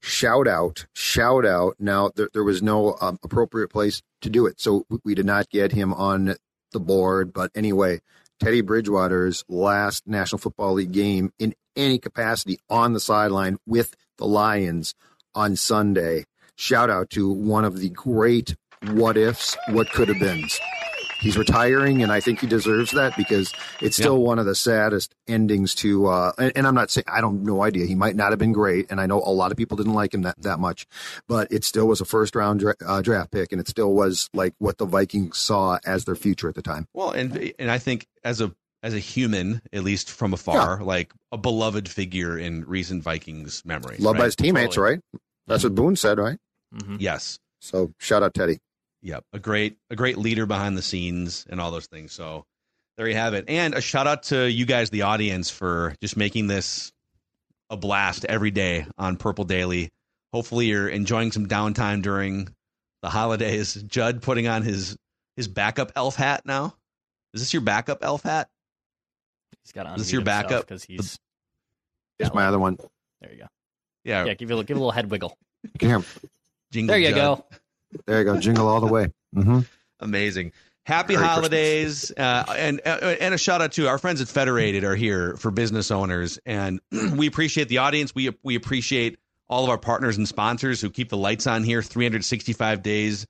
shout 0.02 0.46
out, 0.46 0.86
shout 0.94 1.46
out. 1.46 1.76
Now, 1.78 2.10
there, 2.14 2.28
there 2.32 2.44
was 2.44 2.62
no 2.62 2.96
um, 3.00 3.18
appropriate 3.22 3.68
place 3.68 4.02
to 4.20 4.30
do 4.30 4.46
it. 4.46 4.60
So 4.60 4.84
we, 4.88 4.98
we 5.04 5.14
did 5.14 5.26
not 5.26 5.48
get 5.48 5.72
him 5.72 5.94
on 5.94 6.34
the 6.72 6.80
board. 6.80 7.32
But 7.32 7.50
anyway, 7.54 8.00
Teddy 8.40 8.60
Bridgewater's 8.60 9.44
last 9.48 10.06
National 10.06 10.38
Football 10.38 10.74
League 10.74 10.92
game 10.92 11.32
in 11.38 11.54
any 11.76 11.98
capacity 11.98 12.58
on 12.68 12.92
the 12.92 13.00
sideline 13.00 13.58
with 13.66 13.94
the 14.18 14.26
Lions 14.26 14.94
on 15.34 15.56
Sunday. 15.56 16.26
Shout 16.56 16.90
out 16.90 17.10
to 17.10 17.30
one 17.30 17.64
of 17.64 17.78
the 17.78 17.88
great 17.88 18.56
what 18.90 19.16
ifs, 19.16 19.56
what 19.68 19.88
could 19.90 20.08
have 20.08 20.18
been. 20.18 20.44
He's 21.22 21.38
retiring, 21.38 22.02
and 22.02 22.10
I 22.10 22.20
think 22.20 22.40
he 22.40 22.46
deserves 22.48 22.90
that 22.90 23.16
because 23.16 23.52
it's 23.80 23.96
still 23.96 24.18
one 24.20 24.38
of 24.40 24.46
the 24.46 24.54
saddest 24.56 25.14
endings 25.28 25.74
to. 25.76 26.08
Uh, 26.08 26.32
and, 26.36 26.52
and 26.56 26.66
I'm 26.66 26.74
not 26.74 26.90
saying 26.90 27.04
I 27.06 27.20
don't 27.20 27.44
no 27.44 27.62
idea. 27.62 27.86
He 27.86 27.94
might 27.94 28.16
not 28.16 28.30
have 28.30 28.38
been 28.40 28.52
great, 28.52 28.90
and 28.90 29.00
I 29.00 29.06
know 29.06 29.22
a 29.24 29.30
lot 29.30 29.52
of 29.52 29.56
people 29.56 29.76
didn't 29.76 29.94
like 29.94 30.12
him 30.12 30.22
that 30.22 30.40
that 30.42 30.58
much, 30.58 30.86
but 31.28 31.50
it 31.52 31.64
still 31.64 31.86
was 31.86 32.00
a 32.00 32.04
first 32.04 32.34
round 32.34 32.60
dra- 32.60 32.74
uh, 32.84 33.02
draft 33.02 33.30
pick, 33.30 33.52
and 33.52 33.60
it 33.60 33.68
still 33.68 33.94
was 33.94 34.28
like 34.34 34.52
what 34.58 34.78
the 34.78 34.84
Vikings 34.84 35.38
saw 35.38 35.78
as 35.84 36.04
their 36.04 36.16
future 36.16 36.48
at 36.48 36.56
the 36.56 36.62
time. 36.62 36.88
Well, 36.92 37.12
and 37.12 37.52
and 37.58 37.70
I 37.70 37.78
think 37.78 38.06
as 38.24 38.40
a 38.40 38.52
as 38.82 38.92
a 38.94 38.98
human, 38.98 39.62
at 39.72 39.84
least 39.84 40.10
from 40.10 40.32
afar, 40.32 40.82
like 40.82 41.12
a 41.30 41.38
beloved 41.38 41.88
figure 41.88 42.36
in 42.36 42.64
recent 42.64 43.04
Vikings 43.04 43.64
memory. 43.64 43.96
Loved 43.98 44.18
by 44.18 44.24
his 44.24 44.34
teammates, 44.34 44.74
Totally. 44.74 44.94
right? 44.94 45.00
That's 45.46 45.62
what 45.62 45.74
Boone 45.76 45.94
said, 45.94 46.18
right? 46.18 46.38
Mhm. 46.74 46.96
Yes. 46.98 47.38
So 47.60 47.92
shout 47.98 48.24
out 48.24 48.34
Teddy. 48.34 48.58
Yep, 49.02 49.24
a 49.32 49.38
great 49.38 49.76
a 49.90 49.96
great 49.96 50.16
leader 50.16 50.46
behind 50.46 50.78
the 50.78 50.82
scenes 50.82 51.44
and 51.50 51.60
all 51.60 51.70
those 51.70 51.86
things. 51.86 52.12
So 52.12 52.44
there 52.96 53.08
you 53.08 53.14
have 53.16 53.34
it. 53.34 53.46
And 53.48 53.74
a 53.74 53.80
shout 53.80 54.06
out 54.06 54.24
to 54.24 54.48
you 54.50 54.64
guys, 54.64 54.90
the 54.90 55.02
audience, 55.02 55.50
for 55.50 55.94
just 56.00 56.16
making 56.16 56.46
this 56.46 56.92
a 57.68 57.76
blast 57.76 58.24
every 58.24 58.50
day 58.50 58.86
on 58.98 59.16
Purple 59.16 59.44
Daily. 59.44 59.90
Hopefully, 60.32 60.66
you're 60.66 60.88
enjoying 60.88 61.32
some 61.32 61.46
downtime 61.48 62.00
during 62.02 62.48
the 63.02 63.10
holidays. 63.10 63.74
Judd 63.74 64.22
putting 64.22 64.46
on 64.46 64.62
his 64.62 64.96
his 65.36 65.48
backup 65.48 65.92
elf 65.96 66.14
hat 66.14 66.42
now. 66.46 66.74
Is 67.34 67.40
this 67.40 67.52
your 67.52 67.62
backup 67.62 67.98
elf 68.04 68.22
hat? 68.22 68.50
He's 69.64 69.72
got 69.72 69.84
to 69.84 69.94
Is 69.94 70.02
this 70.02 70.12
your 70.12 70.22
backup? 70.22 70.62
because 70.66 70.84
he's. 70.84 71.18
Here's 72.18 72.32
my 72.34 72.46
other 72.46 72.58
one. 72.58 72.78
There 73.20 73.32
you 73.32 73.38
go. 73.40 73.46
Yeah, 74.04 74.24
Yeah, 74.26 74.34
give 74.34 74.50
it 74.50 74.58
a, 74.58 74.64
give 74.64 74.76
it 74.76 74.78
a 74.78 74.80
little 74.80 74.90
head 74.92 75.10
wiggle. 75.10 75.36
You 75.64 75.70
can 75.78 75.88
hear 75.88 75.98
him. 75.98 76.04
jingle 76.70 76.92
There 76.92 77.00
you 77.00 77.10
Judd. 77.10 77.38
go. 77.50 77.58
There 78.06 78.18
you 78.18 78.24
go. 78.24 78.38
Jingle 78.38 78.68
all 78.68 78.80
the 78.80 78.86
way. 78.86 79.12
hmm 79.34 79.60
Amazing. 80.00 80.52
Happy 80.84 81.14
Merry 81.14 81.26
holidays, 81.28 82.10
uh, 82.16 82.44
and 82.56 82.80
uh, 82.84 83.14
and 83.20 83.34
a 83.34 83.38
shout 83.38 83.62
out 83.62 83.72
to 83.72 83.86
our 83.86 83.98
friends 83.98 84.20
at 84.20 84.26
Federated 84.26 84.82
are 84.82 84.96
here 84.96 85.36
for 85.36 85.52
business 85.52 85.92
owners, 85.92 86.40
and 86.44 86.80
we 87.16 87.28
appreciate 87.28 87.68
the 87.68 87.78
audience. 87.78 88.12
We 88.16 88.30
we 88.42 88.56
appreciate 88.56 89.18
all 89.48 89.62
of 89.62 89.70
our 89.70 89.78
partners 89.78 90.16
and 90.16 90.26
sponsors 90.26 90.80
who 90.80 90.90
keep 90.90 91.08
the 91.08 91.16
lights 91.16 91.46
on 91.46 91.62
here 91.62 91.82
365 91.82 92.82
days 92.82 93.26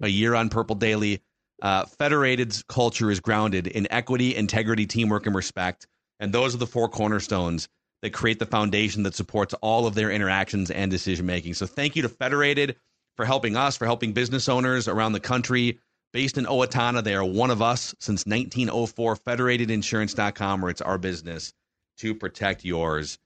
a 0.00 0.08
year 0.08 0.34
on 0.34 0.48
Purple 0.48 0.76
Daily. 0.76 1.22
Uh, 1.60 1.86
Federated's 1.86 2.62
culture 2.68 3.10
is 3.10 3.18
grounded 3.18 3.66
in 3.66 3.88
equity, 3.90 4.36
integrity, 4.36 4.86
teamwork, 4.86 5.26
and 5.26 5.34
respect, 5.34 5.88
and 6.20 6.32
those 6.32 6.54
are 6.54 6.58
the 6.58 6.68
four 6.68 6.88
cornerstones 6.88 7.68
that 8.02 8.12
create 8.12 8.38
the 8.38 8.46
foundation 8.46 9.02
that 9.04 9.16
supports 9.16 9.54
all 9.54 9.88
of 9.88 9.96
their 9.96 10.10
interactions 10.10 10.70
and 10.70 10.88
decision 10.88 11.26
making. 11.26 11.54
So 11.54 11.66
thank 11.66 11.96
you 11.96 12.02
to 12.02 12.08
Federated 12.08 12.76
for 13.16 13.24
helping 13.24 13.56
us, 13.56 13.76
for 13.76 13.86
helping 13.86 14.12
business 14.12 14.48
owners 14.48 14.88
around 14.88 15.12
the 15.12 15.20
country. 15.20 15.78
Based 16.12 16.36
in 16.36 16.44
Owatonna, 16.44 17.02
they 17.02 17.14
are 17.14 17.24
one 17.24 17.50
of 17.50 17.62
us 17.62 17.94
since 17.98 18.26
1904. 18.26 19.16
Federatedinsurance.com, 19.16 20.60
where 20.60 20.70
it's 20.70 20.82
our 20.82 20.98
business 20.98 21.54
to 21.98 22.14
protect 22.14 22.64
yours. 22.64 23.18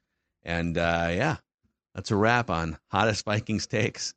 And 0.44 0.79
uh, 0.79 1.09
yeah, 1.11 1.37
that's 1.94 2.11
a 2.11 2.16
wrap 2.16 2.51
on 2.51 2.79
hottest 2.88 3.25
Vikings 3.25 3.66
takes. 3.66 4.14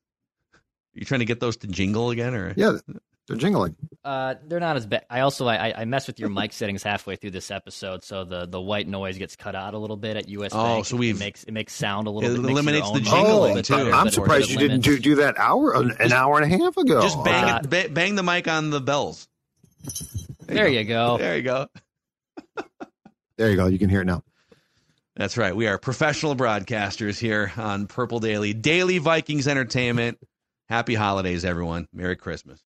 You 0.93 1.05
trying 1.05 1.19
to 1.19 1.25
get 1.25 1.39
those 1.39 1.57
to 1.57 1.67
jingle 1.67 2.11
again, 2.11 2.35
or 2.35 2.53
Yeah. 2.55 2.77
They're 3.29 3.37
jingling. 3.37 3.75
Uh, 4.03 4.35
they're 4.47 4.59
not 4.59 4.75
as 4.75 4.85
bad. 4.87 5.05
I 5.09 5.19
also 5.21 5.47
I, 5.47 5.71
I 5.81 5.85
mess 5.85 6.07
with 6.07 6.19
your 6.19 6.29
mic 6.29 6.51
settings 6.53 6.81
halfway 6.83 7.15
through 7.15 7.29
this 7.31 7.51
episode, 7.51 8.03
so 8.03 8.25
the, 8.25 8.47
the 8.47 8.59
white 8.59 8.87
noise 8.87 9.17
gets 9.19 9.35
cut 9.35 9.53
out 9.55 9.75
a 9.75 9.77
little 9.77 9.97
bit 9.97 10.17
at 10.17 10.27
US 10.29 10.51
Oh, 10.53 10.63
Bank. 10.63 10.85
so 10.87 10.95
it 10.95 10.99
we've- 10.99 11.19
makes 11.19 11.43
it 11.43 11.51
makes 11.51 11.73
sound 11.73 12.07
a 12.07 12.09
little 12.09 12.29
It 12.29 12.33
bit. 12.33 12.41
makes 12.41 12.49
your 12.49 12.51
eliminates 12.51 12.91
the 12.91 12.99
jingling, 13.01 13.39
little 13.41 13.55
bit 13.55 13.65
too. 13.65 13.75
better, 13.75 13.93
I'm 13.93 14.09
surprised 14.09 14.49
it 14.49 14.53
you 14.53 14.57
didn't 14.59 14.81
do, 14.81 14.97
do 14.97 15.15
that 15.17 15.37
hour 15.37 15.75
an, 15.75 15.95
an 15.99 16.11
hour 16.11 16.39
and 16.41 16.51
a 16.51 16.57
half 16.57 16.75
ago. 16.75 17.01
Just 17.03 17.23
bang 17.23 17.43
Uh, 17.51 17.59
it, 17.63 17.69
ba- 17.69 17.89
bang 17.93 18.15
the 18.15 18.23
mic 18.23 18.47
on 18.47 18.71
the 18.71 18.81
bells. 18.81 19.27
There 20.47 20.67
you 20.67 20.83
go. 20.85 21.19
There 21.19 21.37
you 21.37 21.43
go. 21.43 21.67
There 23.37 23.51
you 23.51 23.55
go. 23.57 23.67
You 23.67 23.77
can 23.77 23.89
hear 23.89 24.01
it 24.01 24.05
now. 24.05 24.23
That's 25.15 25.37
right. 25.37 25.55
We 25.55 25.67
are 25.67 25.77
professional 25.77 26.35
broadcasters 26.35 27.19
here 27.19 27.51
on 27.57 27.85
Purple 27.85 28.19
Daily, 28.19 28.53
daily 28.53 28.97
Vikings 28.97 29.47
entertainment. 29.47 30.17
Happy 30.67 30.95
holidays, 30.95 31.45
everyone. 31.45 31.87
Merry 31.93 32.15
Christmas. 32.15 32.57